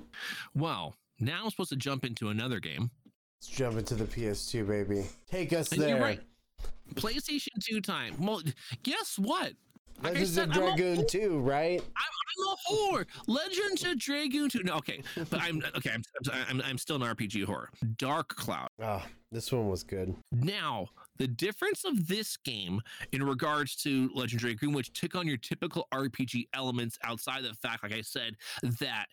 Well, 0.55 0.95
now 1.21 1.41
I'm 1.43 1.49
supposed 1.49 1.69
to 1.69 1.75
jump 1.75 2.03
into 2.03 2.29
another 2.29 2.59
game. 2.59 2.91
Let's 3.39 3.47
jump 3.47 3.77
into 3.77 3.95
the 3.95 4.05
PS2, 4.05 4.67
baby. 4.67 5.05
Take 5.29 5.53
us 5.53 5.71
And 5.71 5.81
there. 5.81 5.89
you're 5.89 5.99
right. 5.99 6.19
PlayStation 6.95 7.47
2 7.61 7.81
time. 7.81 8.15
Well, 8.19 8.41
guess 8.83 9.17
what? 9.17 9.53
Like 10.03 10.13
Legends 10.13 10.33
said, 10.33 10.49
of 10.49 10.57
I'm 10.57 10.63
a 10.63 10.75
Dragoon 10.77 11.07
2, 11.07 11.39
right? 11.39 11.81
I'm 11.95 12.03
a 12.03 12.91
or 12.93 13.05
Legends 13.27 13.83
of 13.83 13.99
Dragoon 13.99 14.49
2. 14.49 14.63
No, 14.63 14.75
okay, 14.77 15.01
but 15.29 15.41
I'm 15.41 15.61
okay. 15.75 15.91
I'm 15.91 16.03
I'm, 16.49 16.61
I'm 16.61 16.77
still 16.77 16.95
an 16.95 17.01
RPG 17.03 17.45
horror. 17.45 17.69
Dark 17.97 18.29
Cloud. 18.29 18.69
Oh, 18.81 19.03
this 19.31 19.51
one 19.51 19.69
was 19.69 19.83
good. 19.83 20.15
Now, 20.31 20.87
the 21.17 21.27
difference 21.27 21.83
of 21.85 22.07
this 22.07 22.35
game 22.37 22.81
in 23.11 23.23
regards 23.23 23.75
to 23.83 24.09
Legend 24.15 24.39
of 24.41 24.47
Dragoon, 24.47 24.73
which 24.73 24.91
took 24.93 25.13
on 25.15 25.27
your 25.27 25.37
typical 25.37 25.87
RPG 25.93 26.47
elements 26.55 26.97
outside 27.03 27.43
the 27.43 27.53
fact, 27.53 27.83
like 27.83 27.93
I 27.93 28.01
said, 28.01 28.35
that 28.79 29.05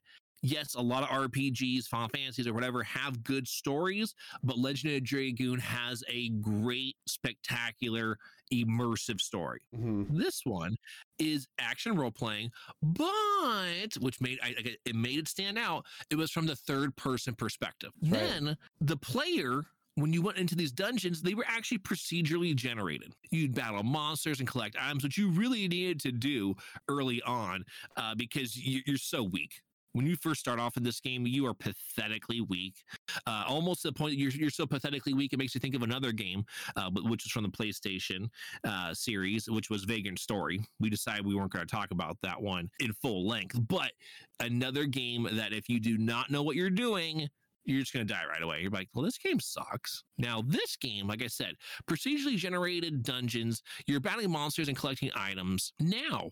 yes, 0.42 0.74
a 0.74 0.80
lot 0.80 1.02
of 1.02 1.08
RPGs, 1.08 1.86
Final 1.86 2.08
Fantasies, 2.08 2.46
or 2.46 2.54
whatever 2.54 2.82
have 2.82 3.22
good 3.24 3.46
stories, 3.46 4.14
but 4.42 4.58
Legend 4.58 4.94
of 4.96 5.04
Dragoon 5.04 5.58
has 5.58 6.02
a 6.08 6.28
great, 6.30 6.96
spectacular, 7.06 8.18
immersive 8.52 9.20
story. 9.20 9.60
Mhm. 9.76 10.16
This 10.16 10.40
one 10.44 10.76
is 11.18 11.46
action 11.58 11.94
role 11.96 12.10
playing, 12.10 12.50
but 12.82 13.96
which 14.00 14.20
made 14.20 14.38
I, 14.42 14.54
it 14.84 14.94
made 14.96 15.18
it 15.18 15.28
stand 15.28 15.58
out. 15.58 15.84
It 16.10 16.16
was 16.16 16.30
from 16.30 16.46
the 16.46 16.56
third 16.56 16.96
person 16.96 17.34
perspective. 17.34 17.90
Right. 18.02 18.20
Then 18.20 18.56
the 18.80 18.96
player. 18.96 19.62
When 19.94 20.12
you 20.12 20.22
went 20.22 20.38
into 20.38 20.54
these 20.54 20.70
dungeons, 20.70 21.22
they 21.22 21.34
were 21.34 21.44
actually 21.48 21.78
procedurally 21.78 22.54
generated. 22.54 23.12
You'd 23.32 23.52
battle 23.52 23.82
monsters 23.82 24.38
and 24.38 24.48
collect 24.48 24.76
items, 24.80 25.02
which 25.02 25.18
you 25.18 25.28
really 25.28 25.66
needed 25.66 25.98
to 26.02 26.12
do 26.12 26.54
early 26.86 27.20
on 27.22 27.64
uh, 27.96 28.14
because 28.14 28.56
you're 28.56 28.96
so 28.96 29.24
weak. 29.24 29.60
When 29.98 30.06
you 30.06 30.14
first 30.14 30.38
start 30.38 30.60
off 30.60 30.76
in 30.76 30.84
this 30.84 31.00
game, 31.00 31.26
you 31.26 31.44
are 31.46 31.54
pathetically 31.54 32.40
weak, 32.40 32.84
uh, 33.26 33.42
almost 33.48 33.82
to 33.82 33.88
the 33.88 33.94
point 33.94 34.14
you're, 34.14 34.30
you're 34.30 34.48
so 34.48 34.64
pathetically 34.64 35.12
weak, 35.12 35.32
it 35.32 35.40
makes 35.40 35.56
you 35.56 35.60
think 35.60 35.74
of 35.74 35.82
another 35.82 36.12
game, 36.12 36.44
uh, 36.76 36.88
which 37.02 37.26
is 37.26 37.32
from 37.32 37.42
the 37.42 37.48
PlayStation 37.48 38.28
uh, 38.62 38.94
series, 38.94 39.50
which 39.50 39.70
was 39.70 39.82
Vagrant 39.82 40.20
Story. 40.20 40.60
We 40.78 40.88
decided 40.88 41.26
we 41.26 41.34
weren't 41.34 41.50
going 41.50 41.66
to 41.66 41.74
talk 41.74 41.90
about 41.90 42.16
that 42.22 42.40
one 42.40 42.70
in 42.78 42.92
full 42.92 43.26
length, 43.26 43.58
but 43.66 43.90
another 44.38 44.84
game 44.84 45.26
that 45.32 45.52
if 45.52 45.68
you 45.68 45.80
do 45.80 45.98
not 45.98 46.30
know 46.30 46.44
what 46.44 46.54
you're 46.54 46.70
doing, 46.70 47.28
you're 47.64 47.80
just 47.80 47.92
going 47.92 48.06
to 48.06 48.14
die 48.14 48.24
right 48.24 48.42
away. 48.42 48.60
You're 48.60 48.70
like, 48.70 48.90
well, 48.94 49.04
this 49.04 49.18
game 49.18 49.40
sucks. 49.40 50.04
Now, 50.16 50.44
this 50.46 50.76
game, 50.76 51.08
like 51.08 51.24
I 51.24 51.26
said, 51.26 51.54
procedurally 51.90 52.36
generated 52.36 53.02
dungeons, 53.02 53.64
you're 53.88 53.98
battling 53.98 54.30
monsters 54.30 54.68
and 54.68 54.76
collecting 54.76 55.10
items. 55.16 55.72
Now, 55.80 56.30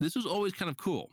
this 0.00 0.16
was 0.16 0.26
always 0.26 0.52
kind 0.52 0.68
of 0.68 0.76
cool. 0.78 1.12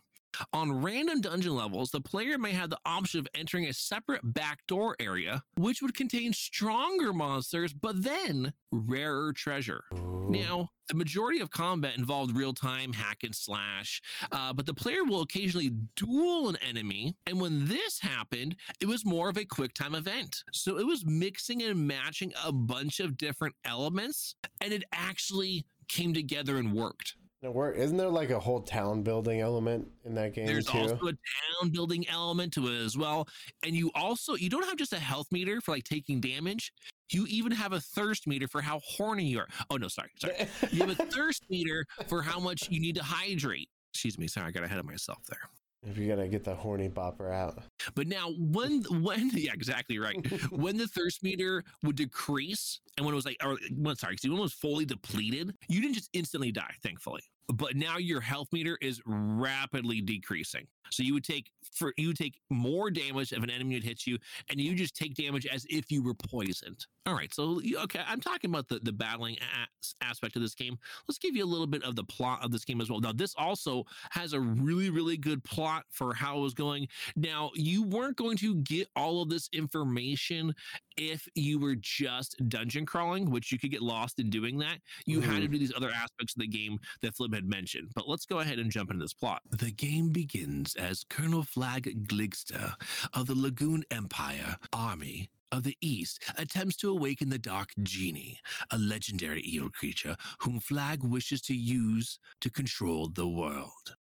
On 0.53 0.81
random 0.81 1.21
dungeon 1.21 1.55
levels, 1.55 1.91
the 1.91 2.01
player 2.01 2.37
may 2.37 2.51
have 2.51 2.69
the 2.69 2.79
option 2.85 3.19
of 3.19 3.27
entering 3.35 3.65
a 3.65 3.73
separate 3.73 4.21
backdoor 4.23 4.95
area, 4.99 5.43
which 5.57 5.81
would 5.81 5.93
contain 5.93 6.33
stronger 6.33 7.13
monsters, 7.13 7.73
but 7.73 8.03
then 8.03 8.53
rarer 8.71 9.33
treasure. 9.33 9.83
Ooh. 9.93 10.27
Now, 10.29 10.69
the 10.87 10.95
majority 10.95 11.39
of 11.39 11.51
combat 11.51 11.97
involved 11.97 12.35
real 12.35 12.53
time 12.53 12.93
hack 12.93 13.19
and 13.23 13.35
slash, 13.35 14.01
uh, 14.31 14.53
but 14.53 14.65
the 14.65 14.73
player 14.73 15.03
will 15.03 15.21
occasionally 15.21 15.71
duel 15.95 16.49
an 16.49 16.57
enemy. 16.67 17.15
And 17.25 17.39
when 17.39 17.67
this 17.67 17.99
happened, 17.99 18.55
it 18.79 18.87
was 18.87 19.05
more 19.05 19.29
of 19.29 19.37
a 19.37 19.45
quick 19.45 19.73
time 19.73 19.95
event. 19.95 20.43
So 20.51 20.77
it 20.77 20.85
was 20.85 21.05
mixing 21.05 21.61
and 21.63 21.87
matching 21.87 22.33
a 22.45 22.51
bunch 22.51 22.99
of 22.99 23.17
different 23.17 23.55
elements, 23.65 24.35
and 24.59 24.73
it 24.73 24.83
actually 24.93 25.65
came 25.87 26.13
together 26.13 26.57
and 26.57 26.73
worked. 26.73 27.15
Now, 27.43 27.49
where 27.49 27.71
isn't 27.71 27.97
there 27.97 28.09
like 28.09 28.29
a 28.29 28.39
whole 28.39 28.61
town 28.61 29.01
building 29.01 29.41
element 29.41 29.87
in 30.05 30.13
that 30.13 30.33
game 30.33 30.45
There's 30.45 30.67
too? 30.67 30.77
also 30.77 31.07
a 31.07 31.11
town 31.11 31.71
building 31.71 32.07
element 32.07 32.53
to 32.53 32.67
it 32.67 32.77
as 32.77 32.95
well. 32.95 33.27
And 33.63 33.75
you 33.75 33.89
also 33.95 34.35
you 34.35 34.47
don't 34.47 34.65
have 34.65 34.77
just 34.77 34.93
a 34.93 34.99
health 34.99 35.27
meter 35.31 35.59
for 35.59 35.71
like 35.71 35.83
taking 35.83 36.21
damage. 36.21 36.71
You 37.11 37.25
even 37.27 37.51
have 37.51 37.73
a 37.73 37.79
thirst 37.79 38.27
meter 38.27 38.47
for 38.47 38.61
how 38.61 38.79
horny 38.85 39.25
you 39.25 39.39
are. 39.39 39.47
Oh 39.71 39.77
no, 39.77 39.87
sorry, 39.87 40.11
sorry. 40.19 40.35
You 40.71 40.85
have 40.85 40.99
a 40.99 41.05
thirst 41.05 41.43
meter 41.49 41.85
for 42.07 42.21
how 42.21 42.39
much 42.39 42.69
you 42.69 42.79
need 42.79 42.95
to 42.95 43.03
hydrate. 43.03 43.69
Excuse 43.93 44.19
me, 44.19 44.27
sorry, 44.27 44.47
I 44.47 44.51
got 44.51 44.63
ahead 44.63 44.77
of 44.77 44.85
myself 44.85 45.19
there. 45.27 45.49
If 45.83 45.97
you 45.97 46.07
gotta 46.07 46.27
get 46.27 46.43
the 46.43 46.53
horny 46.53 46.89
bopper 46.89 47.33
out. 47.33 47.59
But 47.95 48.07
now 48.07 48.31
when 48.37 48.83
when 49.01 49.29
yeah, 49.33 49.53
exactly 49.53 49.99
right. 49.99 50.15
when 50.51 50.77
the 50.77 50.87
thirst 50.87 51.23
meter 51.23 51.63
would 51.83 51.95
decrease 51.95 52.79
and 52.97 53.05
when 53.05 53.13
it 53.13 53.15
was 53.15 53.25
like 53.25 53.37
or 53.43 53.57
when 53.75 53.95
sorry, 53.95 54.17
when 54.23 54.37
it 54.37 54.41
was 54.41 54.53
fully 54.53 54.85
depleted, 54.85 55.55
you 55.67 55.81
didn't 55.81 55.95
just 55.95 56.09
instantly 56.13 56.51
die, 56.51 56.73
thankfully. 56.83 57.21
But 57.53 57.75
now 57.75 57.97
your 57.97 58.21
health 58.21 58.47
meter 58.51 58.77
is 58.81 59.01
rapidly 59.05 60.01
decreasing. 60.01 60.67
So 60.91 61.03
you 61.03 61.13
would 61.13 61.23
take 61.23 61.49
for 61.73 61.93
you 61.97 62.07
would 62.07 62.17
take 62.17 62.39
more 62.49 62.91
damage 62.91 63.31
if 63.31 63.41
an 63.41 63.49
enemy 63.49 63.75
would 63.75 63.83
hit 63.83 64.05
you, 64.05 64.17
and 64.49 64.59
you 64.59 64.75
just 64.75 64.95
take 64.95 65.15
damage 65.15 65.45
as 65.45 65.65
if 65.69 65.89
you 65.89 66.03
were 66.03 66.13
poisoned. 66.13 66.85
All 67.05 67.15
right, 67.15 67.33
so 67.33 67.61
okay, 67.83 68.01
I'm 68.05 68.19
talking 68.19 68.49
about 68.49 68.67
the 68.67 68.79
the 68.83 68.91
battling 68.91 69.37
a- 69.37 70.05
aspect 70.05 70.35
of 70.35 70.41
this 70.41 70.53
game. 70.53 70.77
Let's 71.07 71.17
give 71.17 71.35
you 71.35 71.43
a 71.43 71.47
little 71.47 71.67
bit 71.67 71.83
of 71.83 71.95
the 71.95 72.03
plot 72.03 72.43
of 72.43 72.51
this 72.51 72.65
game 72.65 72.81
as 72.81 72.89
well. 72.89 72.99
Now, 72.99 73.13
this 73.13 73.33
also 73.37 73.85
has 74.11 74.33
a 74.33 74.39
really 74.39 74.89
really 74.89 75.17
good 75.17 75.43
plot 75.43 75.85
for 75.89 76.13
how 76.13 76.37
it 76.37 76.41
was 76.41 76.53
going. 76.53 76.87
Now, 77.15 77.51
you 77.55 77.83
weren't 77.83 78.17
going 78.17 78.37
to 78.37 78.55
get 78.55 78.89
all 78.95 79.21
of 79.21 79.29
this 79.29 79.49
information 79.53 80.53
if 81.01 81.27
you 81.33 81.57
were 81.57 81.75
just 81.75 82.35
dungeon 82.47 82.85
crawling, 82.85 83.31
which 83.31 83.51
you 83.51 83.57
could 83.57 83.71
get 83.71 83.81
lost 83.81 84.19
in 84.19 84.29
doing 84.29 84.59
that. 84.59 84.77
You 85.07 85.19
had 85.19 85.37
to 85.37 85.41
mm-hmm. 85.41 85.51
do 85.53 85.57
these 85.57 85.73
other 85.75 85.89
aspects 85.89 86.35
of 86.35 86.41
the 86.41 86.47
game 86.47 86.77
that 87.01 87.15
Flip 87.15 87.33
had 87.33 87.49
mentioned. 87.49 87.89
But 87.95 88.07
let's 88.07 88.25
go 88.25 88.39
ahead 88.39 88.59
and 88.59 88.69
jump 88.69 88.91
into 88.91 89.03
this 89.03 89.13
plot. 89.13 89.41
The 89.49 89.71
game 89.71 90.09
begins 90.09 90.75
as 90.75 91.03
Colonel 91.09 91.43
Flag 91.43 92.07
Gilgister 92.07 92.73
of 93.13 93.25
the 93.25 93.35
Lagoon 93.35 93.83
Empire 93.89 94.57
Army 94.71 95.31
of 95.51 95.63
the 95.63 95.75
East 95.81 96.23
attempts 96.37 96.77
to 96.77 96.91
awaken 96.91 97.29
the 97.29 97.39
Dark 97.39 97.69
Genie, 97.81 98.39
a 98.69 98.77
legendary 98.77 99.41
evil 99.41 99.69
creature 99.71 100.15
whom 100.39 100.59
Flag 100.59 101.03
wishes 101.03 101.41
to 101.41 101.55
use 101.55 102.19
to 102.41 102.51
control 102.51 103.09
the 103.09 103.27
world. 103.27 103.95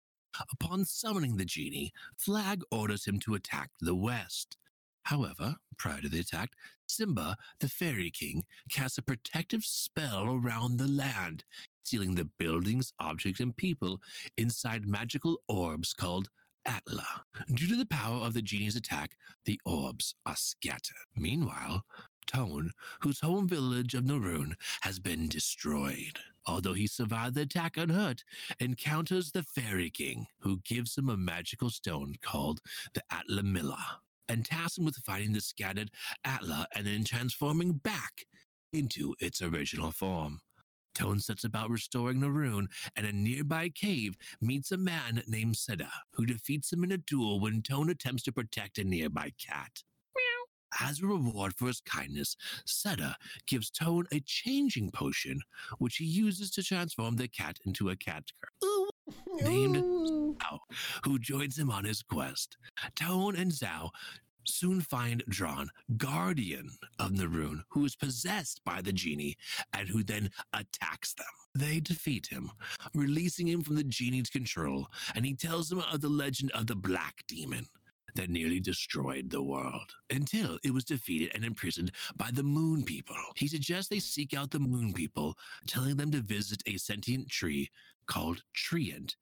Upon 0.53 0.85
summoning 0.85 1.37
the 1.37 1.45
genie, 1.45 1.93
Flag 2.17 2.63
orders 2.71 3.05
him 3.07 3.19
to 3.21 3.35
attack 3.35 3.71
the 3.81 3.95
West. 3.95 4.57
However, 5.05 5.57
prior 5.79 6.01
to 6.01 6.09
the 6.09 6.21
attack, 6.21 6.51
Simba, 6.87 7.37
the 7.61 7.69
Fairy 7.69 8.11
King, 8.11 8.45
casts 8.71 8.99
a 8.99 9.03
protective 9.03 9.65
spell 9.65 10.25
around 10.25 10.77
the 10.77 10.89
land, 10.89 11.45
sealing 11.85 12.15
the 12.15 12.29
buildings, 12.39 12.93
objects, 13.01 13.41
and 13.41 13.57
people 13.57 14.01
inside 14.37 14.87
magical 14.87 15.41
orbs 15.49 15.93
called 15.93 16.29
Atla. 16.67 17.25
Due 17.55 17.69
to 17.69 17.77
the 17.77 17.87
power 17.87 18.25
of 18.25 18.35
the 18.35 18.43
genie's 18.43 18.77
attack, 18.77 19.17
the 19.45 19.61
orbs 19.65 20.15
are 20.27 20.37
scattered. 20.37 21.07
Meanwhile, 21.17 21.85
Toan, 22.27 22.71
whose 23.01 23.21
home 23.21 23.49
village 23.49 23.95
of 23.95 24.05
Norune 24.05 24.55
has 24.83 25.01
been 25.01 25.29
destroyed. 25.29 26.21
Although 26.47 26.75
he 26.75 26.87
survived 26.87 27.35
the 27.35 27.43
attack 27.43 27.77
unhurt, 27.77 28.25
encounters 28.61 29.33
the 29.33 29.43
Fairy 29.43 29.91
King, 29.91 30.27
who 30.41 30.61
gives 30.65 30.97
him 30.97 31.09
a 31.09 31.17
magical 31.17 31.71
stone 31.71 32.15
called 32.23 32.61
the 32.95 33.03
Atlamillia, 33.13 33.99
and 34.31 34.47
tasks 34.47 34.79
him 34.79 34.85
with 34.85 34.97
finding 35.05 35.33
the 35.33 35.41
scattered 35.41 35.91
Atla 36.25 36.67
and 36.75 36.87
then 36.87 37.05
transforming 37.05 37.73
back 37.73 38.25
into 38.73 39.15
its 39.19 39.43
original 39.43 39.91
form. 39.91 40.41
Toan 40.95 41.19
sets 41.19 41.45
about 41.45 41.71
restoring 41.71 42.21
Norune, 42.21 42.69
and 42.95 43.07
a 43.07 43.13
nearby 43.13 43.69
cave 43.69 44.17
meets 44.41 44.71
a 44.71 44.77
man 44.77 45.23
named 45.27 45.55
Seda, 45.55 45.89
who 46.13 46.27
defeats 46.27 46.73
him 46.73 46.85
in 46.85 46.93
a 46.93 46.99
duel 46.99 47.41
when 47.41 47.63
Toan 47.63 47.91
attempts 47.91 48.23
to 48.25 48.33
protect 48.33 48.79
a 48.79 48.85
nearby 48.85 49.33
cat. 49.45 49.83
As 50.81 51.01
a 51.01 51.07
reward 51.07 51.55
for 51.57 51.67
his 51.67 51.81
kindness, 51.81 52.37
Seda 52.67 53.15
gives 53.49 53.71
Toan 53.71 54.07
a 54.13 54.21
changing 54.21 54.93
potion, 54.93 55.41
which 55.79 55.97
he 55.97 56.05
uses 56.05 56.51
to 56.53 56.63
transform 56.63 57.17
the 57.17 57.29
cat 57.29 57.59
into 57.67 57.91
a 57.91 57.97
cat 57.97 58.25
girl. 58.63 58.91
Named 59.43 59.77
Xiao, 60.51 60.59
who 61.05 61.19
joins 61.19 61.59
him 61.59 61.71
on 61.71 61.85
his 61.85 62.03
quest. 62.03 62.57
Toan 62.97 63.37
and 63.37 63.53
Xiao 63.53 63.91
soon 64.47 64.81
find 64.81 65.23
Dran, 65.29 65.69
guardian 65.97 66.71
of 66.99 67.13
Norune, 67.13 67.63
who 67.69 67.85
is 67.85 67.97
possessed 67.97 68.63
by 68.65 68.81
the 68.81 68.93
genie 68.93 69.37
and 69.75 69.89
who 69.89 70.03
then 70.03 70.31
attacks 70.53 71.15
them. 71.15 71.27
They 71.55 71.81
defeat 71.81 72.29
him, 72.29 72.51
releasing 72.95 73.49
him 73.49 73.63
from 73.63 73.77
the 73.77 73.85
genie's 73.85 74.31
control, 74.31 74.89
and 75.15 75.25
he 75.25 75.35
tells 75.35 75.69
them 75.69 75.83
of 75.93 76.01
the 76.01 76.09
legend 76.09 76.53
of 76.53 76.67
the 76.67 76.77
Black 76.77 77.25
Demon 77.29 77.67
that 78.15 78.31
nearly 78.31 78.61
destroyed 78.61 79.31
the 79.31 79.43
world 79.43 79.93
until 80.11 80.59
it 80.65 80.75
was 80.75 80.85
defeated 80.85 81.31
and 81.35 81.45
imprisoned 81.45 81.93
by 82.17 82.31
the 82.33 82.43
Moon 82.43 82.83
People. 82.83 83.15
He 83.37 83.47
suggests 83.47 83.89
they 83.89 84.01
seek 84.01 84.35
out 84.35 84.51
the 84.51 84.59
Moon 84.59 84.93
People, 84.93 85.37
telling 85.67 85.97
them 85.97 86.11
to 86.13 86.21
visit 86.21 86.63
a 86.67 86.77
sentient 86.77 87.29
tree 87.29 87.71
called 88.07 88.43
Treant 88.57 89.15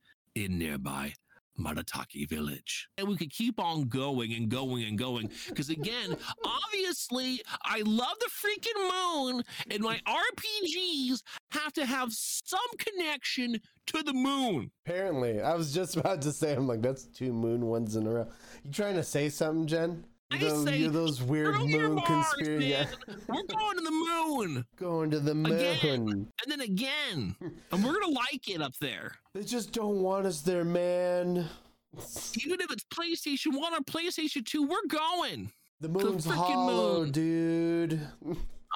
in 0.44 0.59
nearby 0.59 1.14
Matataki 1.59 2.29
village. 2.29 2.88
And 2.96 3.09
we 3.09 3.16
could 3.16 3.31
keep 3.31 3.59
on 3.59 3.88
going 3.88 4.33
and 4.33 4.48
going 4.48 4.85
and 4.85 4.98
going. 4.98 5.31
Because 5.48 5.70
again, 5.70 6.16
obviously, 6.44 7.42
I 7.64 7.83
love 7.85 8.16
the 8.20 8.31
freaking 8.31 9.33
moon, 9.35 9.42
and 9.70 9.83
my 9.83 10.01
RPGs 10.07 11.22
have 11.51 11.72
to 11.74 11.87
have 11.87 12.12
some 12.12 12.61
connection 12.79 13.61
to 13.88 14.03
the 14.03 14.12
moon. 14.12 14.70
Apparently, 14.87 15.40
I 15.40 15.55
was 15.55 15.72
just 15.74 15.96
about 15.96 16.22
to 16.22 16.33
say, 16.33 16.55
I'm 16.55 16.68
like, 16.68 16.83
that's 16.83 17.05
two 17.05 17.33
moon 17.33 17.66
ones 17.66 17.96
in 17.96 18.07
a 18.07 18.11
row. 18.11 18.29
You 18.62 18.70
trying 18.70 18.96
to 18.96 19.05
say 19.05 19.29
something, 19.29 19.66
Jen? 19.66 20.05
I 20.31 20.37
Those- 20.38 20.64
say, 20.64 20.79
you're 20.79 20.91
those 20.91 21.23
weird 21.23 21.55
moon 21.61 21.95
marks, 21.95 22.09
conspiracy. 22.35 22.71
man. 22.71 22.88
We're 23.29 23.43
going 23.45 23.77
to 23.79 23.83
the 23.83 23.91
moon. 23.91 24.64
Going 24.77 25.11
to 25.11 25.21
the 25.21 25.35
moon. 25.35 25.53
Again. 25.53 26.09
And 26.43 26.49
then 26.49 26.61
again. 26.61 27.35
And 27.73 27.85
we're 27.85 27.93
going 27.99 28.12
to 28.14 28.19
like 28.21 28.49
it 28.49 28.61
up 28.62 28.75
there. 28.81 29.12
They 29.35 29.43
just 29.43 29.73
don't 29.73 30.03
want 30.03 30.27
us 30.27 30.41
there, 30.43 30.64
man. 30.64 31.49
Even 32.45 32.61
if 32.61 32.71
it's 32.71 32.85
PlayStation 32.85 33.59
1 33.59 33.75
or 33.75 33.81
PlayStation 33.81 34.45
2, 34.45 34.67
we're 34.67 34.87
going. 34.88 35.51
The 35.81 35.88
moon's 35.88 36.27
freaking 36.27 36.35
hollow, 36.35 37.01
moon. 37.01 37.11
dude. 37.12 38.01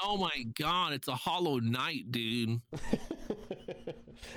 Oh 0.02 0.16
my 0.16 0.44
god, 0.58 0.92
it's 0.94 1.08
a 1.08 1.14
hollow 1.14 1.58
night, 1.58 2.10
dude. 2.10 2.60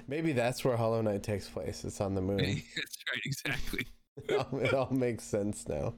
Maybe 0.07 0.33
that's 0.33 0.63
where 0.65 0.75
Hollow 0.75 1.01
Knight 1.01 1.23
takes 1.23 1.47
place. 1.47 1.83
It's 1.85 2.01
on 2.01 2.15
the 2.15 2.21
moon. 2.21 2.37
That's 2.37 2.97
right, 3.09 3.21
exactly. 3.23 3.85
it, 4.29 4.73
all, 4.73 4.89
makes 4.91 5.23
sense 5.23 5.67
now. 5.67 5.93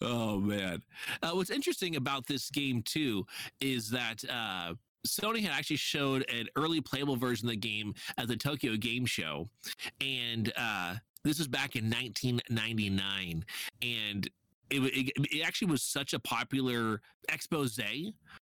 Oh 0.00 0.38
man. 0.38 0.82
Uh, 1.22 1.30
what's 1.32 1.50
interesting 1.50 1.96
about 1.96 2.26
this 2.26 2.50
game 2.50 2.82
too 2.82 3.26
is 3.60 3.90
that 3.90 4.24
uh 4.30 4.74
Sony 5.06 5.42
had 5.42 5.50
actually 5.50 5.76
showed 5.76 6.24
an 6.30 6.46
early 6.54 6.80
playable 6.80 7.16
version 7.16 7.48
of 7.48 7.50
the 7.50 7.56
game 7.56 7.92
at 8.18 8.28
the 8.28 8.36
Tokyo 8.36 8.76
Game 8.76 9.04
Show. 9.04 9.48
And 10.00 10.52
uh 10.56 10.96
this 11.24 11.38
was 11.38 11.48
back 11.48 11.76
in 11.76 11.84
1999 11.84 13.44
and 13.82 14.28
it, 14.70 14.80
it, 14.80 15.12
it 15.36 15.46
actually 15.46 15.70
was 15.70 15.82
such 15.82 16.14
a 16.14 16.18
popular 16.18 17.00
expose 17.28 17.76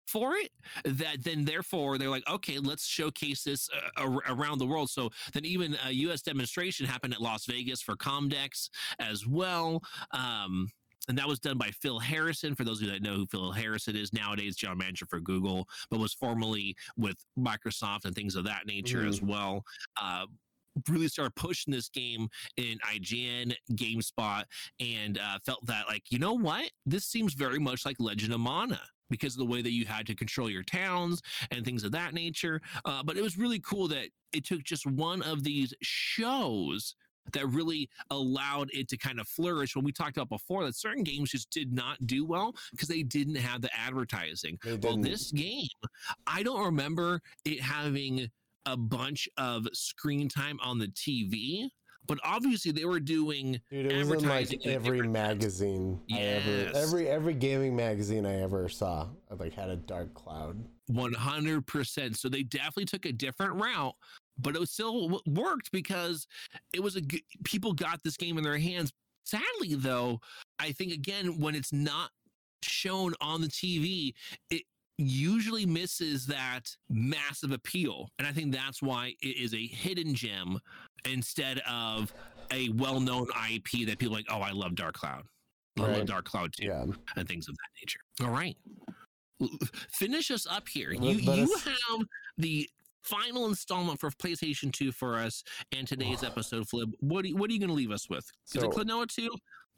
for 0.06 0.34
it 0.34 0.50
that 0.84 1.22
then 1.22 1.44
therefore 1.44 1.98
they're 1.98 2.10
like 2.10 2.28
okay 2.28 2.58
let's 2.58 2.86
showcase 2.86 3.42
this 3.44 3.68
uh, 3.74 4.02
ar- 4.02 4.22
around 4.28 4.58
the 4.58 4.66
world 4.66 4.88
so 4.88 5.10
then 5.32 5.44
even 5.44 5.76
a 5.86 5.92
us 5.92 6.22
demonstration 6.22 6.86
happened 6.86 7.12
at 7.12 7.20
las 7.20 7.46
vegas 7.46 7.82
for 7.82 7.96
comdex 7.96 8.68
as 8.98 9.26
well 9.26 9.82
um, 10.12 10.70
and 11.08 11.16
that 11.18 11.28
was 11.28 11.38
done 11.38 11.56
by 11.56 11.70
Phil 11.70 11.98
Harrison. 11.98 12.54
For 12.54 12.64
those 12.64 12.80
of 12.80 12.86
you 12.86 12.92
that 12.92 13.02
know 13.02 13.14
who 13.14 13.26
Phil 13.26 13.52
Harrison 13.52 13.94
is 13.94 14.12
nowadays, 14.12 14.56
general 14.56 14.78
manager 14.78 15.06
for 15.08 15.20
Google, 15.20 15.68
but 15.90 16.00
was 16.00 16.12
formerly 16.12 16.74
with 16.96 17.16
Microsoft 17.38 18.04
and 18.04 18.14
things 18.14 18.34
of 18.34 18.44
that 18.44 18.66
nature 18.66 19.06
as 19.06 19.22
well. 19.22 19.62
Uh, 20.00 20.26
really 20.88 21.08
started 21.08 21.34
pushing 21.36 21.72
this 21.72 21.88
game 21.88 22.28
in 22.56 22.78
IGN, 22.92 23.54
GameSpot, 23.72 24.44
and 24.80 25.18
uh, 25.18 25.38
felt 25.44 25.64
that 25.66 25.86
like 25.88 26.02
you 26.10 26.18
know 26.18 26.34
what, 26.34 26.70
this 26.84 27.06
seems 27.06 27.34
very 27.34 27.58
much 27.58 27.86
like 27.86 27.96
Legend 27.98 28.32
of 28.34 28.40
Mana 28.40 28.80
because 29.10 29.34
of 29.34 29.38
the 29.38 29.46
way 29.46 29.62
that 29.62 29.72
you 29.72 29.84
had 29.84 30.06
to 30.06 30.14
control 30.14 30.50
your 30.50 30.62
towns 30.62 31.22
and 31.50 31.64
things 31.64 31.84
of 31.84 31.92
that 31.92 32.14
nature. 32.14 32.60
Uh, 32.84 33.02
but 33.02 33.16
it 33.16 33.22
was 33.22 33.38
really 33.38 33.60
cool 33.60 33.88
that 33.88 34.08
it 34.32 34.44
took 34.44 34.62
just 34.62 34.86
one 34.86 35.22
of 35.22 35.44
these 35.44 35.72
shows 35.82 36.94
that 37.32 37.46
really 37.48 37.88
allowed 38.10 38.70
it 38.72 38.88
to 38.88 38.96
kind 38.96 39.18
of 39.18 39.26
flourish 39.28 39.74
when 39.74 39.84
we 39.84 39.92
talked 39.92 40.16
about 40.16 40.28
before 40.28 40.64
that 40.64 40.76
certain 40.76 41.02
games 41.02 41.30
just 41.30 41.50
did 41.50 41.72
not 41.72 42.06
do 42.06 42.24
well 42.24 42.54
because 42.70 42.88
they 42.88 43.02
didn't 43.02 43.36
have 43.36 43.62
the 43.62 43.70
advertising. 43.76 44.58
Well, 44.82 44.96
this 44.96 45.32
game, 45.32 45.66
I 46.26 46.42
don't 46.42 46.64
remember 46.64 47.20
it 47.44 47.60
having 47.60 48.28
a 48.66 48.76
bunch 48.76 49.28
of 49.38 49.66
screen 49.72 50.28
time 50.28 50.58
on 50.62 50.78
the 50.78 50.88
TV, 50.88 51.68
but 52.06 52.18
obviously 52.24 52.72
they 52.72 52.84
were 52.84 53.00
doing 53.00 53.60
Dude, 53.70 53.92
it 53.92 54.06
was 54.06 54.22
in 54.22 54.28
like 54.28 54.66
every 54.66 55.06
magazine 55.06 56.00
I 56.12 56.18
ever 56.18 56.70
every 56.74 57.08
every 57.08 57.34
gaming 57.34 57.74
magazine 57.74 58.26
I 58.26 58.40
ever 58.40 58.68
saw. 58.68 59.08
I 59.30 59.34
like 59.34 59.52
had 59.52 59.70
a 59.70 59.76
dark 59.76 60.14
cloud. 60.14 60.64
100%. 60.90 62.16
So 62.16 62.28
they 62.28 62.42
definitely 62.42 62.84
took 62.84 63.06
a 63.06 63.12
different 63.12 63.54
route, 63.54 63.94
but 64.38 64.54
it 64.54 64.60
was 64.60 64.70
still 64.70 65.20
worked 65.26 65.72
because 65.72 66.26
it 66.72 66.80
was 66.80 66.96
a 66.96 67.02
people 67.44 67.72
got 67.72 68.02
this 68.02 68.16
game 68.16 68.38
in 68.38 68.44
their 68.44 68.58
hands. 68.58 68.92
Sadly, 69.24 69.74
though, 69.74 70.20
I 70.58 70.72
think 70.72 70.92
again 70.92 71.40
when 71.40 71.54
it's 71.54 71.72
not 71.72 72.10
shown 72.62 73.14
on 73.20 73.40
the 73.40 73.48
TV, 73.48 74.14
it 74.50 74.62
usually 74.98 75.66
misses 75.66 76.26
that 76.26 76.74
massive 76.88 77.52
appeal, 77.52 78.08
and 78.18 78.26
I 78.26 78.32
think 78.32 78.52
that's 78.52 78.80
why 78.82 79.14
it 79.22 79.36
is 79.36 79.52
a 79.54 79.66
hidden 79.66 80.14
gem 80.14 80.58
instead 81.04 81.60
of 81.68 82.12
a 82.50 82.68
well-known 82.70 83.26
IP 83.52 83.86
that 83.86 83.98
people 83.98 84.14
are 84.14 84.18
like, 84.18 84.26
oh, 84.30 84.40
I 84.40 84.52
love 84.52 84.74
Dark 84.74 84.94
Cloud. 84.94 85.24
I 85.78 85.82
Right. 85.82 85.98
love 85.98 86.06
Dark 86.06 86.24
Cloud 86.24 86.52
too 86.58 86.66
Yeah. 86.66 86.86
and 87.16 87.28
things 87.28 87.48
of 87.48 87.54
that 87.56 87.80
nature. 87.82 88.00
All 88.22 88.30
right. 88.30 88.56
Finish 89.90 90.30
us 90.30 90.46
up 90.46 90.68
here. 90.68 90.90
Let- 90.98 91.16
You 91.20 91.26
let 91.28 91.38
you 91.38 91.44
us- 91.54 91.64
have 91.64 92.00
the 92.38 92.68
final 93.02 93.46
installment 93.46 94.00
for 94.00 94.10
PlayStation 94.10 94.72
2 94.72 94.92
for 94.92 95.16
us 95.16 95.44
and 95.76 95.86
today's 95.86 96.22
episode, 96.24 96.68
Flip. 96.68 96.88
What 97.00 97.24
are 97.24 97.28
you, 97.28 97.36
what 97.36 97.50
are 97.50 97.52
you 97.52 97.58
going 97.58 97.68
to 97.68 97.74
leave 97.74 97.90
us 97.90 98.08
with? 98.08 98.24
Is 98.46 98.60
So- 98.62 98.70
it 98.70 98.70
Klonoa 98.74 99.06
2? 99.08 99.28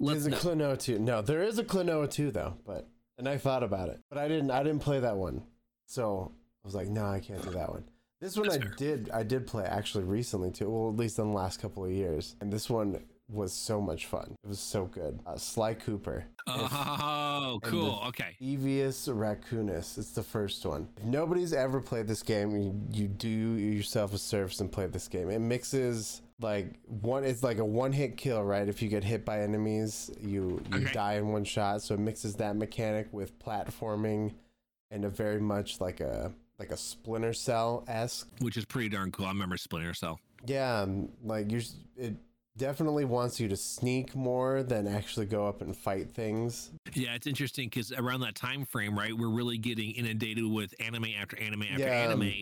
Let's 0.01 0.27
a 0.27 0.31
know. 0.31 0.37
Klonoa 0.37 0.79
2. 0.79 1.01
No, 1.01 1.21
there 1.23 1.43
is 1.43 1.59
a 1.59 1.65
Klonoa 1.65 2.09
2 2.09 2.31
though, 2.31 2.57
but 2.65 2.89
and 3.19 3.29
I 3.29 3.37
thought 3.37 3.63
about 3.63 3.89
it. 3.89 4.01
But 4.09 4.19
I 4.19 4.29
didn't 4.29 4.51
I 4.51 4.63
didn't 4.63 4.81
play 4.81 5.01
that 5.01 5.17
one. 5.17 5.43
So 5.87 6.33
I 6.65 6.67
was 6.67 6.75
like, 6.75 6.89
no, 6.89 7.07
I 7.07 7.21
can't 7.21 7.43
do 7.43 7.51
that 7.51 7.71
one. 7.71 7.85
This 8.21 8.37
one 8.37 8.49
That's 8.49 8.59
I 8.59 8.61
fair. 8.63 8.75
did 8.77 9.11
I 9.11 9.23
did 9.23 9.47
play 9.47 9.65
actually 9.65 10.05
recently 10.05 10.51
too. 10.51 10.71
Well, 10.71 10.91
at 10.91 10.97
least 10.97 11.19
in 11.19 11.29
the 11.29 11.37
last 11.37 11.61
couple 11.61 11.85
of 11.85 11.91
years. 11.91 12.37
And 12.41 12.53
this 12.53 12.69
one 12.69 13.01
was 13.31 13.53
so 13.53 13.81
much 13.81 14.07
fun. 14.07 14.35
It 14.43 14.49
was 14.49 14.59
so 14.59 14.87
good. 14.87 15.21
Uh, 15.27 15.37
Sly 15.37 15.75
Cooper. 15.75 16.25
Oh, 16.47 17.61
cool. 17.63 18.03
Okay. 18.09 18.37
Thievius 18.41 19.07
Raccoonus. 19.09 19.99
It's 19.99 20.13
the 20.13 20.23
first 20.23 20.65
one. 20.65 20.89
If 20.97 21.05
nobody's 21.05 21.53
ever 21.53 21.81
played 21.81 22.07
this 22.07 22.23
game, 22.23 22.57
you, 22.57 22.75
you 22.91 23.07
do 23.09 23.29
yourself 23.29 24.15
a 24.15 24.19
service 24.19 24.61
and 24.61 24.73
play 24.73 24.87
this 24.87 25.09
game. 25.09 25.29
It 25.31 25.41
mixes 25.41 26.23
like 26.41 26.75
one. 26.87 27.25
It's 27.25 27.43
like 27.43 27.59
a 27.59 27.65
one-hit 27.65 28.17
kill, 28.17 28.43
right? 28.43 28.69
If 28.69 28.81
you 28.83 28.89
get 28.89 29.05
hit 29.05 29.25
by 29.25 29.41
enemies, 29.41 30.11
you 30.21 30.63
you 30.73 30.79
Okay. 30.85 30.93
die 30.93 31.15
in 31.15 31.29
one 31.29 31.45
shot. 31.45 31.83
So 31.83 31.95
it 31.95 32.01
mixes 32.01 32.35
that 32.37 32.57
mechanic 32.57 33.09
with 33.13 33.39
platforming, 33.39 34.35
and 34.91 35.05
a 35.05 35.09
very 35.09 35.41
much 35.41 35.81
like 35.81 36.01
a 36.01 36.33
like 36.59 36.71
a 36.71 36.77
Splinter 36.77 37.33
Cell 37.33 37.85
esque. 37.89 38.29
Which 38.41 38.57
is 38.57 38.65
pretty 38.65 38.89
darn 38.89 39.11
cool. 39.13 39.27
I 39.27 39.31
remember 39.31 39.57
Splinter 39.57 39.95
Cell. 39.95 40.21
Yeah, 40.47 40.81
um, 40.83 41.09
like 41.25 41.51
you're. 41.51 41.63
It 41.97 42.15
definitely 42.59 43.05
wants 43.05 43.41
you 43.41 43.49
to 43.49 43.57
sneak 43.57 44.15
more 44.15 44.63
than 44.63 44.87
actually 44.87 45.27
go 45.27 45.47
up 45.47 45.63
and 45.63 45.77
fight 45.77 46.11
things. 46.11 46.71
Yeah, 46.95 47.15
it's 47.15 47.27
interesting 47.27 47.69
because 47.69 47.93
around 47.93 48.21
that 48.21 48.35
time 48.35 48.65
frame, 48.65 48.99
right, 48.99 49.17
we're 49.17 49.31
really 49.31 49.57
getting 49.57 49.93
inundated 49.93 50.45
with 50.45 50.75
anime 50.81 51.07
after 51.21 51.39
anime 51.39 51.63
after 51.63 51.89
Yeah, 51.89 51.93
anime, 51.93 52.33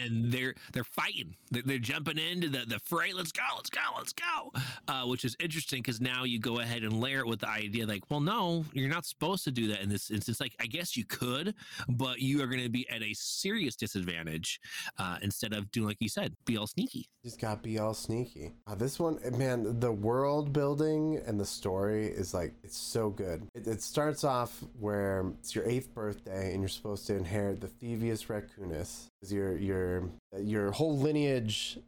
and 0.00 0.32
they're 0.32 0.54
they're 0.72 0.84
fighting. 0.84 1.36
They're, 1.50 1.62
they're 1.62 1.78
jumping 1.78 2.18
into 2.18 2.48
the 2.48 2.64
the 2.66 2.78
fray. 2.80 3.12
Let's 3.12 3.32
go, 3.32 3.42
let's 3.56 3.70
go, 3.70 3.80
let's 3.96 4.12
go. 4.12 4.52
Uh, 4.88 5.04
which 5.04 5.24
is 5.24 5.36
interesting 5.40 5.82
because 5.82 6.00
now 6.00 6.24
you 6.24 6.40
go 6.40 6.60
ahead 6.60 6.82
and 6.82 7.00
layer 7.00 7.20
it 7.20 7.26
with 7.26 7.40
the 7.40 7.50
idea 7.50 7.86
like, 7.86 8.10
well, 8.10 8.20
no, 8.20 8.64
you're 8.72 8.88
not 8.88 9.04
supposed 9.04 9.44
to 9.44 9.50
do 9.50 9.68
that 9.68 9.80
in 9.80 9.88
this 9.88 10.10
instance. 10.10 10.40
Like, 10.40 10.54
I 10.60 10.66
guess 10.66 10.96
you 10.96 11.04
could, 11.04 11.54
but 11.88 12.20
you 12.20 12.42
are 12.42 12.46
going 12.46 12.62
to 12.62 12.70
be 12.70 12.88
at 12.88 13.02
a 13.02 13.12
serious 13.14 13.76
disadvantage 13.76 14.60
uh, 14.98 15.18
instead 15.22 15.52
of 15.52 15.70
doing 15.70 15.88
like 15.88 15.96
you 16.00 16.08
said, 16.08 16.34
be 16.44 16.56
all 16.56 16.66
sneaky. 16.66 17.08
Just 17.24 17.40
got 17.40 17.62
be 17.62 17.78
all 17.78 17.94
sneaky. 17.94 18.52
Uh, 18.66 18.74
this 18.74 18.98
one, 18.98 19.18
man, 19.36 19.57
the 19.64 19.92
world 19.92 20.52
building 20.52 21.20
and 21.26 21.38
the 21.38 21.44
story 21.44 22.06
is 22.06 22.34
like 22.34 22.54
it's 22.62 22.76
so 22.76 23.10
good. 23.10 23.46
It, 23.54 23.66
it 23.66 23.82
starts 23.82 24.24
off 24.24 24.62
where 24.78 25.32
it's 25.40 25.54
your 25.54 25.68
eighth 25.68 25.94
birthday 25.94 26.52
and 26.52 26.60
you're 26.60 26.68
supposed 26.68 27.06
to 27.08 27.16
inherit 27.16 27.60
the 27.60 27.68
Thievius 27.68 28.26
Raccoonus. 28.26 29.06
Your 29.28 29.56
your 29.56 30.10
your 30.38 30.72
whole 30.72 30.96
lineage 30.96 31.78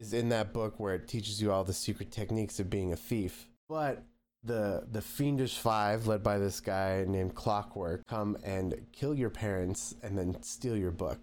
is 0.00 0.12
in 0.12 0.28
that 0.28 0.52
book 0.52 0.78
where 0.78 0.94
it 0.94 1.08
teaches 1.08 1.40
you 1.42 1.52
all 1.52 1.64
the 1.64 1.72
secret 1.72 2.10
techniques 2.10 2.60
of 2.60 2.70
being 2.70 2.92
a 2.92 2.96
thief. 2.96 3.48
But 3.68 4.02
the 4.44 4.86
the 4.90 5.02
fiendish 5.02 5.58
five, 5.58 6.06
led 6.06 6.22
by 6.22 6.38
this 6.38 6.60
guy 6.60 7.04
named 7.06 7.34
Clockwork, 7.34 8.06
come 8.06 8.36
and 8.44 8.74
kill 8.92 9.14
your 9.14 9.30
parents 9.30 9.94
and 10.02 10.16
then 10.16 10.42
steal 10.42 10.76
your 10.76 10.90
book. 10.90 11.18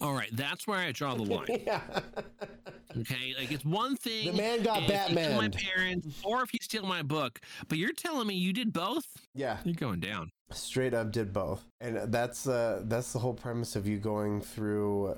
All 0.00 0.12
right, 0.14 0.30
that's 0.32 0.66
where 0.66 0.78
I 0.78 0.92
draw 0.92 1.14
the 1.14 1.22
line. 1.34 1.46
yeah. 1.66 1.80
Okay, 2.98 3.34
like 3.38 3.52
it's 3.52 3.64
one 3.64 3.96
thing. 3.96 4.26
The 4.32 4.32
man 4.32 4.62
got 4.62 4.80
kill 4.80 4.88
my 5.14 5.14
Batman. 5.14 5.50
parents, 5.52 6.20
or 6.24 6.42
if 6.42 6.52
you 6.54 6.58
steal 6.62 6.84
my 6.86 7.02
book. 7.02 7.40
But 7.68 7.78
you're 7.78 7.92
telling 7.92 8.26
me 8.26 8.34
you 8.34 8.52
did 8.52 8.72
both? 8.72 9.06
yeah. 9.34 9.58
You're 9.64 9.74
going 9.74 10.00
down. 10.00 10.30
straight 10.52 10.94
up 10.94 11.12
did 11.12 11.30
both 11.32 11.62
and 11.82 12.10
that's 12.10 12.46
uh 12.48 12.80
that's 12.84 13.12
the 13.12 13.18
whole 13.18 13.34
premise 13.34 13.76
of 13.76 13.86
you 13.86 13.98
going 13.98 14.40
through 14.40 15.14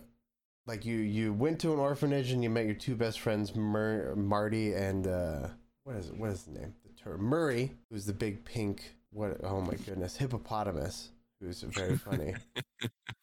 like 0.66 0.84
you 0.84 0.96
you 0.96 1.32
went 1.32 1.60
to 1.60 1.72
an 1.72 1.78
orphanage 1.78 2.32
and 2.32 2.42
you 2.42 2.50
met 2.50 2.64
your 2.66 2.74
two 2.74 2.96
best 2.96 3.20
friends 3.20 3.54
Mur- 3.54 4.16
marty 4.16 4.74
and 4.74 5.06
uh 5.06 5.46
what 5.84 5.94
is 5.94 6.08
it 6.08 6.16
what 6.16 6.30
is 6.30 6.42
the 6.42 6.50
name 6.58 6.74
the 6.84 6.92
term 7.00 7.22
murray 7.22 7.70
who's 7.90 8.06
the 8.06 8.12
big 8.12 8.44
pink 8.44 8.96
what 9.12 9.38
oh 9.44 9.60
my 9.60 9.74
goodness 9.86 10.16
hippopotamus 10.16 11.10
who's 11.40 11.62
very 11.62 11.96
funny 11.96 12.34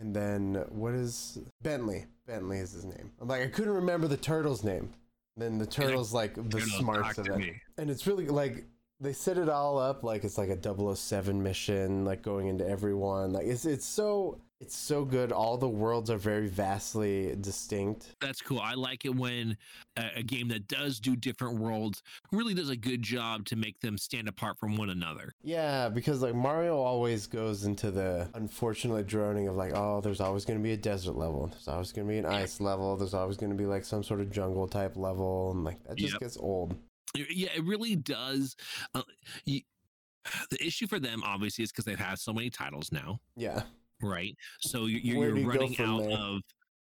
and 0.00 0.14
then 0.14 0.64
what 0.68 0.94
is 0.94 1.38
bentley? 1.62 2.06
Bentley 2.26 2.58
is 2.58 2.72
his 2.72 2.84
name. 2.84 3.10
I'm 3.20 3.28
like 3.28 3.42
i 3.42 3.46
couldn't 3.46 3.74
remember 3.74 4.06
the 4.06 4.16
turtle's 4.16 4.62
name. 4.64 4.92
Then 5.36 5.58
the 5.58 5.66
turtle's 5.66 6.12
like 6.12 6.34
the 6.50 6.60
smarts 6.60 7.18
of 7.18 7.28
it 7.28 7.36
me. 7.36 7.60
and 7.76 7.90
it's 7.90 8.06
really 8.06 8.26
like 8.26 8.64
they 9.00 9.12
set 9.12 9.38
it 9.38 9.48
all 9.48 9.78
up 9.78 10.02
like 10.02 10.24
it's 10.24 10.36
like 10.36 10.48
a 10.48 10.96
007 10.96 11.42
mission 11.42 12.04
like 12.04 12.22
going 12.22 12.48
into 12.48 12.68
everyone. 12.68 13.32
Like 13.32 13.46
it's 13.46 13.64
it's 13.64 13.86
so 13.86 14.40
it's 14.60 14.76
so 14.76 15.04
good 15.04 15.30
all 15.32 15.56
the 15.56 15.68
worlds 15.68 16.10
are 16.10 16.16
very 16.18 16.48
vastly 16.48 17.34
distinct 17.40 18.16
That's 18.20 18.40
cool. 18.42 18.60
I 18.60 18.74
like 18.74 19.04
it 19.04 19.14
when 19.14 19.56
a, 19.96 20.10
a 20.16 20.22
game 20.22 20.48
that 20.48 20.66
does 20.68 20.98
do 20.98 21.14
different 21.16 21.58
worlds 21.60 22.02
really 22.32 22.54
does 22.54 22.68
a 22.70 22.76
good 22.76 23.02
job 23.02 23.44
to 23.46 23.56
make 23.56 23.80
them 23.80 23.96
stand 23.96 24.26
apart 24.28 24.58
from 24.58 24.76
one 24.76 24.90
another. 24.90 25.32
yeah 25.42 25.88
because 25.88 26.22
like 26.22 26.34
mario 26.34 26.76
always 26.76 27.26
goes 27.26 27.64
into 27.64 27.90
the 27.90 28.28
unfortunate 28.34 29.06
droning 29.06 29.48
of 29.48 29.56
like 29.56 29.72
oh 29.74 30.00
there's 30.00 30.20
always 30.20 30.44
going 30.44 30.58
to 30.58 30.62
be 30.62 30.72
a 30.72 30.76
desert 30.76 31.16
level 31.16 31.46
there's 31.46 31.68
always 31.68 31.92
going 31.92 32.06
to 32.06 32.12
be 32.12 32.18
an 32.18 32.26
ice 32.26 32.60
level 32.60 32.96
there's 32.96 33.14
always 33.14 33.36
going 33.36 33.50
to 33.50 33.56
be 33.58 33.66
like 33.66 33.84
some 33.84 34.02
sort 34.02 34.20
of 34.20 34.30
jungle 34.30 34.66
type 34.66 34.96
level 34.96 35.52
and 35.52 35.64
like 35.64 35.82
that 35.84 35.96
just 35.96 36.14
Yep. 36.14 36.20
gets 36.20 36.36
old 36.36 36.74
Yeah, 37.14 37.48
it 37.56 37.64
really 37.64 37.96
does. 37.96 38.54
Uh, 38.94 39.02
you, 39.46 39.62
the 40.50 40.62
issue 40.64 40.86
for 40.86 40.98
them, 41.00 41.22
obviously, 41.24 41.64
is 41.64 41.72
because 41.72 41.84
they've 41.86 41.98
had 41.98 42.18
so 42.18 42.32
many 42.34 42.50
titles 42.50 42.92
now, 42.92 43.18
Yeah. 43.36 43.62
Right? 44.02 44.36
So 44.60 44.86
you're, 44.86 45.26
you're, 45.26 45.36
you 45.38 45.48
running 45.48 45.80
out 45.80 46.02
there? 46.02 46.16
of 46.16 46.42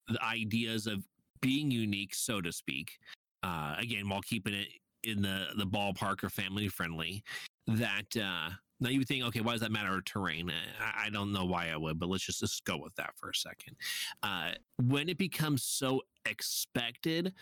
the 0.09 0.23
ideas 0.23 0.87
of 0.87 1.05
being 1.41 1.71
unique, 1.71 2.15
so 2.15 2.41
to 2.41 2.53
speak. 2.53 2.99
Uh, 3.43 3.75
again, 3.79 4.09
while 4.09 4.21
keeping 4.23 4.55
it 4.55 4.69
in 5.05 5.23
the 5.23 5.49
the 5.57 5.67
ballpark 5.67 6.23
or 6.23 6.31
family 6.31 6.69
friendly. 6.69 7.23
That 7.67 8.17
uh, 8.17 8.51
now 8.81 8.89
you 8.89 8.99
would 8.99 9.09
think, 9.09 9.25
okay, 9.25 9.41
why 9.41 9.53
does 9.53 9.61
that 9.61 9.71
matter? 9.71 10.01
Terrain? 10.05 10.51
I, 10.81 11.07
I 11.07 11.11
don't 11.11 11.33
know 11.33 11.45
why 11.45 11.71
I 11.71 11.77
would, 11.77 11.99
but 11.99 12.09
let's 12.09 12.25
just, 12.25 12.41
just 12.41 12.65
go 12.65 12.77
with 12.77 12.95
that 12.97 13.13
for 13.17 13.31
a 13.31 13.35
second. 13.35 13.77
Uh, 14.23 14.53
when 14.83 15.09
it 15.09 15.19
becomes 15.19 15.63
so 15.63 16.03
expected, 16.27 17.33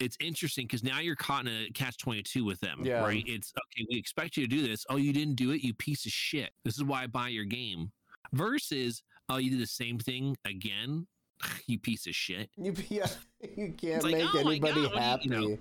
it's 0.00 0.16
interesting 0.20 0.66
because 0.66 0.82
now 0.82 1.00
you're 1.00 1.16
caught 1.16 1.46
in 1.46 1.52
a 1.52 1.70
catch 1.72 1.98
22 1.98 2.44
with 2.44 2.60
them, 2.60 2.80
Yeah. 2.82 3.02
right? 3.02 3.22
It's 3.26 3.52
okay, 3.52 3.86
we 3.90 3.98
expect 3.98 4.36
you 4.38 4.46
to 4.46 4.56
do 4.56 4.66
this. 4.66 4.86
Oh, 4.88 4.96
you 4.96 5.12
didn't 5.12 5.34
do 5.34 5.50
it, 5.50 5.62
you 5.62 5.74
piece 5.74 6.06
of 6.06 6.12
shit. 6.12 6.50
This 6.64 6.76
is 6.76 6.84
why 6.84 7.02
I 7.02 7.06
buy 7.06 7.28
your 7.28 7.44
game. 7.44 7.90
Versus, 8.32 9.02
oh, 9.28 9.36
you 9.36 9.50
do 9.50 9.58
the 9.58 9.66
same 9.66 9.98
thing 9.98 10.36
again, 10.44 11.06
you 11.66 11.78
piece 11.78 12.06
of 12.06 12.14
shit. 12.14 12.50
You 12.56 12.74
yeah, 12.88 13.06
you 13.56 13.72
can't 13.76 14.02
like, 14.02 14.14
make 14.16 14.34
oh 14.34 14.38
anybody 14.38 14.82
God, 14.82 14.96
happy. 14.98 15.28
you- 15.28 15.34
you 15.34 15.50
know? 15.50 15.58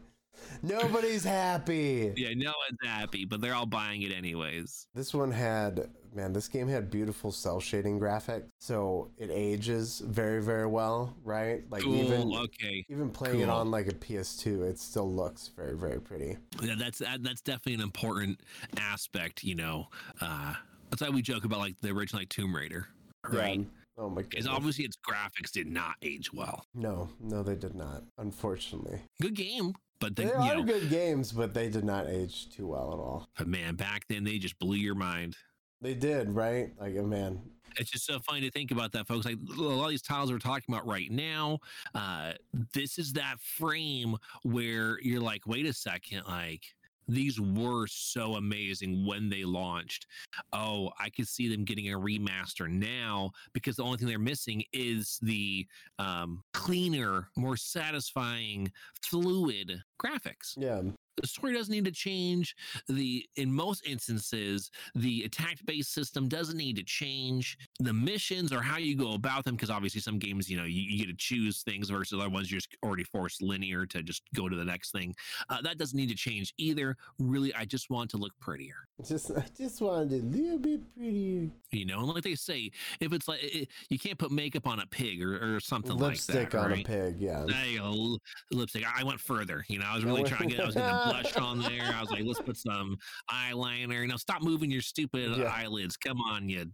Nobody's 0.62 1.24
happy. 1.24 2.14
Yeah, 2.18 2.30
no 2.36 2.54
one's 2.70 2.80
happy, 2.84 3.26
but 3.26 3.42
they're 3.42 3.54
all 3.54 3.66
buying 3.66 4.02
it 4.02 4.12
anyways. 4.12 4.88
This 4.94 5.14
one 5.14 5.32
had 5.32 5.90
man, 6.14 6.34
this 6.34 6.48
game 6.48 6.68
had 6.68 6.90
beautiful 6.90 7.32
cel 7.32 7.60
shading 7.60 8.00
graphics, 8.00 8.46
so 8.60 9.12
it 9.18 9.30
ages 9.32 10.00
very 10.06 10.42
very 10.42 10.66
well, 10.66 11.16
right? 11.24 11.64
Like 11.70 11.84
Cool. 11.84 11.96
even 11.96 12.34
okay. 12.36 12.86
even 12.90 13.10
playing 13.10 13.42
it 13.42 13.50
on 13.50 13.70
like 13.72 13.88
a 13.88 13.94
PS2, 13.94 14.64
it 14.70 14.80
still 14.80 15.12
looks 15.12 15.50
very 15.56 15.78
very 15.78 16.00
pretty. 16.00 16.38
Yeah, 16.62 16.76
that's 16.78 17.00
that's 17.00 17.42
definitely 17.42 17.76
an 17.76 17.82
important 17.82 18.42
aspect. 18.80 19.44
You 19.44 19.56
know, 19.56 19.88
uh, 20.22 20.54
that's 20.90 21.02
why 21.02 21.10
we 21.10 21.22
joke 21.22 21.46
about 21.46 21.60
like 21.60 21.76
the 21.82 21.90
original 21.90 22.22
like 22.22 22.30
Tomb 22.30 22.56
Raider, 22.56 22.88
right? 23.30 23.60
Yeah. 23.60 23.66
Oh 24.00 24.10
my 24.10 24.22
Because 24.22 24.46
goodness. 24.46 24.56
obviously 24.56 24.86
its 24.86 24.98
graphics 24.98 25.52
did 25.52 25.68
not 25.68 25.96
age 26.04 26.32
well. 26.32 26.66
No, 26.76 27.10
no, 27.20 27.42
they 27.44 27.56
did 27.56 27.74
not. 27.76 28.04
Unfortunately, 28.20 29.00
Good 29.22 29.34
game, 29.34 29.74
but 30.00 30.16
they 30.16 30.26
then 30.26 30.34
you 30.44 30.52
are 30.52 30.56
know, 30.58 30.64
good 30.64 30.90
games, 30.90 31.32
but 31.32 31.54
they 31.54 31.70
did 31.70 31.84
not 31.84 32.08
age 32.08 32.50
too 32.52 32.68
well 32.68 32.94
at 32.94 33.00
all. 33.00 33.28
but 33.38 33.48
man, 33.48 33.76
back 33.76 34.06
then 34.08 34.24
they 34.24 34.38
just 34.38 34.58
blew 34.60 34.76
your 34.78 34.94
mind. 34.96 35.36
They 35.82 35.94
did, 35.96 36.30
right? 36.30 36.72
Like, 36.80 36.96
oh, 36.98 37.06
man, 37.06 37.40
It's 37.78 37.90
just 37.92 38.06
so 38.06 38.20
funny 38.20 38.42
to 38.42 38.50
think 38.52 38.72
about 38.72 38.92
that, 38.94 39.08
folks. 39.08 39.26
Like 39.26 39.36
a 39.36 39.62
lot 39.62 39.86
of 39.86 39.90
these 39.92 40.02
titles 40.02 40.32
we're 40.32 40.40
talking 40.40 40.74
about 40.74 40.88
right 40.88 41.12
now, 41.12 41.60
uh, 41.96 42.34
this 42.74 42.98
is 42.98 43.14
that 43.14 43.40
frame 43.40 44.16
where 44.44 45.00
you're 45.02 45.22
like, 45.22 45.46
wait 45.48 45.66
a 45.68 45.74
second, 45.74 46.24
like 46.28 46.64
these 47.08 47.40
were 47.40 47.88
so 47.88 48.36
amazing 48.36 49.06
when 49.06 49.30
they 49.30 49.44
launched. 49.44 50.08
Oh, 50.54 50.92
I 51.00 51.10
could 51.10 51.28
see 51.28 51.48
them 51.48 51.66
getting 51.66 51.94
a 51.94 51.98
remaster 51.98 52.70
now 52.70 53.32
because 53.54 53.76
the 53.78 53.84
only 53.84 53.98
thing 53.98 54.08
they're 54.08 54.20
missing 54.20 54.64
is 54.74 55.20
the 55.22 55.66
um, 56.00 56.44
cleaner, 56.54 57.30
more 57.36 57.58
satisfying, 57.58 58.72
fluid 59.02 59.84
graphics 60.02 60.54
yeah, 60.58 60.82
the 61.22 61.28
story 61.28 61.54
doesn't 61.54 61.74
need 61.74 61.86
to 61.86 61.92
change 61.92 62.56
the 62.88 63.26
in 63.36 63.52
most 63.52 63.86
instances 63.86 64.72
the 64.96 65.24
attack 65.24 65.58
based 65.66 65.94
system 65.94 66.28
doesn't 66.28 66.58
need 66.58 66.76
to 66.76 66.84
change 66.84 67.58
the 67.80 67.94
missions 67.94 68.54
or 68.54 68.62
how 68.62 68.78
you 68.78 68.96
go 68.96 69.14
about 69.14 69.44
them 69.44 69.56
because 69.56 69.70
obviously 69.70 70.00
some 70.00 70.20
games 70.20 70.50
you 70.50 70.58
know 70.58 70.64
you, 70.64 70.82
you 70.82 70.98
get 71.00 71.08
to 71.08 71.18
choose 71.18 71.64
things 71.64 71.90
versus 71.90 72.20
other 72.20 72.30
ones 72.30 72.52
you're 72.52 72.60
just 72.60 72.76
already 72.84 73.04
forced 73.04 73.42
linear 73.42 73.86
to 73.86 74.04
just 74.04 74.24
go 74.36 74.48
to 74.48 74.56
the 74.56 74.66
next 74.66 74.92
thing 74.92 75.14
uh, 75.50 75.62
that 75.62 75.78
doesn't 75.78 75.98
need 75.98 76.10
to 76.10 76.16
change 76.16 76.54
either 76.58 76.96
really 77.20 77.54
i 77.56 77.66
just 77.66 77.90
want 77.90 78.10
to 78.10 78.18
look 78.18 78.34
prettier 78.40 78.88
just 79.08 79.32
I 79.32 79.46
just 79.56 79.82
wanted 79.82 80.24
a 80.24 80.26
little 80.26 80.60
bit 80.60 80.82
prettier. 80.96 81.50
you 81.72 81.86
know 81.86 82.00
and 82.00 82.10
like 82.10 82.24
they 82.24 82.36
say 82.36 82.72
if 83.00 83.14
it's 83.14 83.28
like 83.28 83.44
it, 83.44 83.70
you 83.90 84.00
can't 84.00 84.18
put 84.18 84.32
makeup 84.32 84.68
on 84.68 84.80
a 84.80 84.86
pig 84.88 85.22
or, 85.22 85.56
or 85.56 85.60
something 85.60 85.98
Lipstick 85.98 86.36
like 86.36 86.52
that 86.52 86.58
Lipstick 86.58 86.64
on 86.64 86.72
right? 86.72 86.86
a 86.86 87.12
pig, 87.12 87.20
yeah. 87.20 87.46
There 87.48 87.66
you 87.66 87.80
go, 87.80 88.18
lipstick. 88.52 88.84
I 88.88 89.04
went 89.04 89.20
further. 89.20 89.66
You 89.68 89.80
know, 89.80 89.86
I 89.88 89.96
was 89.96 90.06
really 90.06 90.24
trying 90.24 90.50
to 90.50 90.56
get. 90.56 90.64
I 90.64 90.66
was 90.66 90.76
going 90.76 90.90
to 90.90 91.07
blush 91.10 91.36
on 91.38 91.60
there. 91.60 91.94
I 91.96 92.02
was 92.02 92.10
like, 92.12 92.24
let's 92.26 92.42
put 92.42 92.58
some 92.58 92.98
eyeliner. 93.32 94.02
You 94.02 94.08
know, 94.08 94.18
stop 94.18 94.42
moving 94.42 94.72
your 94.72 94.82
stupid 94.82 95.38
Yeah. 95.38 95.46
eyelids. 95.46 95.98
Come 95.98 96.20
on, 96.22 96.50
you, 96.50 96.66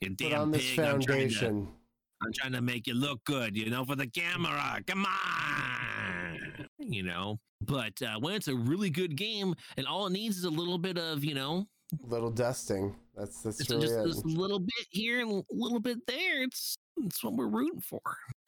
you 0.00 0.08
Put 0.10 0.18
damn 0.18 0.40
on 0.42 0.50
this 0.50 0.70
pig. 0.70 0.80
I'm 0.80 1.00
trying, 1.00 1.30
to. 1.30 1.46
I'm 1.46 2.32
trying 2.34 2.52
to 2.52 2.60
make 2.60 2.86
you 2.86 2.94
look 2.94 3.24
good. 3.24 3.56
You 3.56 3.70
know, 3.70 3.84
for 3.84 3.96
the 3.96 4.06
camera. 4.06 4.80
Come 4.86 5.06
on. 5.06 6.66
You 6.78 7.02
know, 7.02 7.40
but 7.62 8.00
uh, 8.02 8.18
when 8.20 8.34
it's 8.34 8.48
a 8.48 8.54
really 8.54 8.90
good 8.90 9.16
game 9.16 9.54
and 9.76 9.86
all 9.86 10.06
it 10.06 10.12
needs 10.12 10.36
is 10.36 10.44
a 10.44 10.50
little 10.50 10.78
bit 10.78 10.98
of, 10.98 11.24
you 11.24 11.34
know, 11.34 11.66
Little 12.08 12.30
dusting. 12.32 12.94
That's 13.16 13.42
that's 13.42 13.58
just, 13.58 13.70
really 13.70 13.82
just 13.82 13.94
it. 13.94 14.04
this 14.04 14.24
little 14.24 14.58
bit 14.58 14.86
here 14.90 15.20
and 15.20 15.30
a 15.30 15.42
little 15.50 15.78
bit 15.78 15.98
there. 16.08 16.42
It's 16.42 16.76
it's 16.96 17.22
what 17.22 17.34
we're 17.34 17.46
rooting 17.46 17.80
for. 17.80 18.00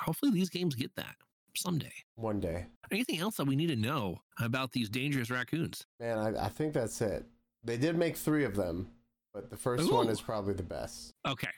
Hopefully, 0.03 0.33
these 0.33 0.51
games 0.51 0.75
get 0.75 0.91
that 0.97 1.15
someday. 1.59 1.93
One 2.17 2.41
day, 2.41 2.67
Anything 2.91 3.19
else 3.21 3.37
that 3.37 3.47
we 3.47 3.55
need 3.57 3.67
to 3.69 3.77
know 3.77 4.19
about 4.41 4.73
these 4.73 4.89
dangerous 4.89 5.31
raccoons? 5.31 5.85
man. 6.01 6.19
I, 6.19 6.47
I 6.47 6.49
think 6.49 6.73
that's 6.73 7.01
it. 7.01 7.25
They 7.65 7.77
did 7.77 7.97
make 7.99 8.17
three 8.17 8.45
of 8.45 8.55
them, 8.57 8.89
but 9.35 9.51
the 9.51 9.57
first 9.57 9.93
one 9.93 10.09
is 10.09 10.21
probably 10.21 10.55
the 10.55 10.63
best. 10.63 11.13
Okay. 11.27 11.49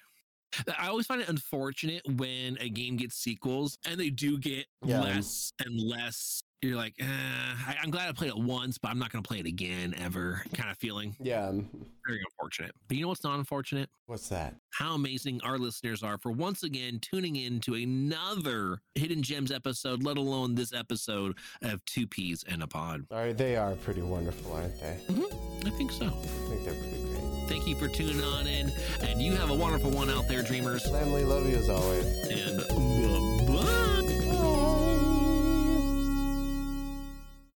I 0.77 0.89
always 0.89 1.07
find 1.07 1.21
it 1.21 1.29
unfortunate 1.29 2.03
when 2.17 2.57
a 2.61 2.69
game 2.69 2.97
gets 2.97 3.15
sequels 3.17 3.79
and 3.87 4.01
they 4.01 4.11
do 4.11 4.37
get 4.39 4.67
Yeah. 4.85 5.01
less 5.01 5.53
and 5.65 5.81
less. 5.81 6.43
You're 6.63 6.77
like, 6.77 6.95
eh, 7.01 7.05
I, 7.07 7.77
I'm 7.83 7.91
glad 7.91 8.11
I 8.11 8.13
played 8.13 8.29
it 8.29 8.37
once, 8.37 8.77
but 8.77 8.91
I'm 8.91 8.99
not 8.99 9.11
going 9.11 9.23
to 9.25 9.27
play 9.29 9.39
it 9.39 9.47
again 9.47 9.95
ever 9.99 10.43
kind 10.53 10.71
of 10.71 10.77
feeling. 10.77 11.17
Yeah. 11.19 11.49
um, 11.49 11.71
Very 12.07 12.21
unfortunate. 12.31 12.73
But 12.87 12.99
you 12.99 13.03
know 13.03 13.09
what's 13.09 13.25
not 13.25 13.39
unfortunate? 13.39 13.89
What's 14.05 14.29
that? 14.29 14.57
How 14.75 14.95
amazing 14.95 15.41
our 15.43 15.57
listeners 15.57 16.03
are 16.03 16.19
for 16.19 16.31
once 16.33 16.63
again 16.63 16.99
tuning 17.01 17.37
in 17.37 17.61
to 17.61 17.75
another 17.75 18.83
Hidden 18.95 19.23
Gems 19.23 19.51
episode, 19.51 20.03
let 20.03 20.19
alone 20.19 20.55
this 20.55 20.75
episode 20.75 21.39
of 21.63 21.83
Two 21.87 22.07
Peas 22.07 22.45
and 22.47 22.63
a 22.63 22.67
Pod. 22.67 23.07
All 23.11 23.19
right, 23.19 23.37
they 23.37 23.57
are 23.57 23.75
pretty 23.77 24.03
wonderful, 24.03 24.53
aren't 24.53 24.79
they? 24.81 24.99
I 25.67 25.71
think 25.71 25.91
so. 25.93 26.07
I 26.07 26.11
think 26.11 26.65
they're 26.67 26.75
pretty 26.75 27.03
great. 27.05 27.49
Thank 27.49 27.67
you 27.67 27.75
for 27.75 27.89
tuning 27.89 28.23
on 28.23 28.47
in, 28.47 28.71
and 29.01 29.23
you 29.23 29.35
have 29.35 29.51
a 29.51 29.55
wonderful 29.55 29.91
one 29.91 30.11
out 30.11 30.29
there, 30.29 30.43
dreamers. 30.43 30.89
Family, 30.91 31.25
love 31.25 31.49
you 31.49 31.57
as 31.57 31.71
always. 31.71 32.05
And. 32.29 33.40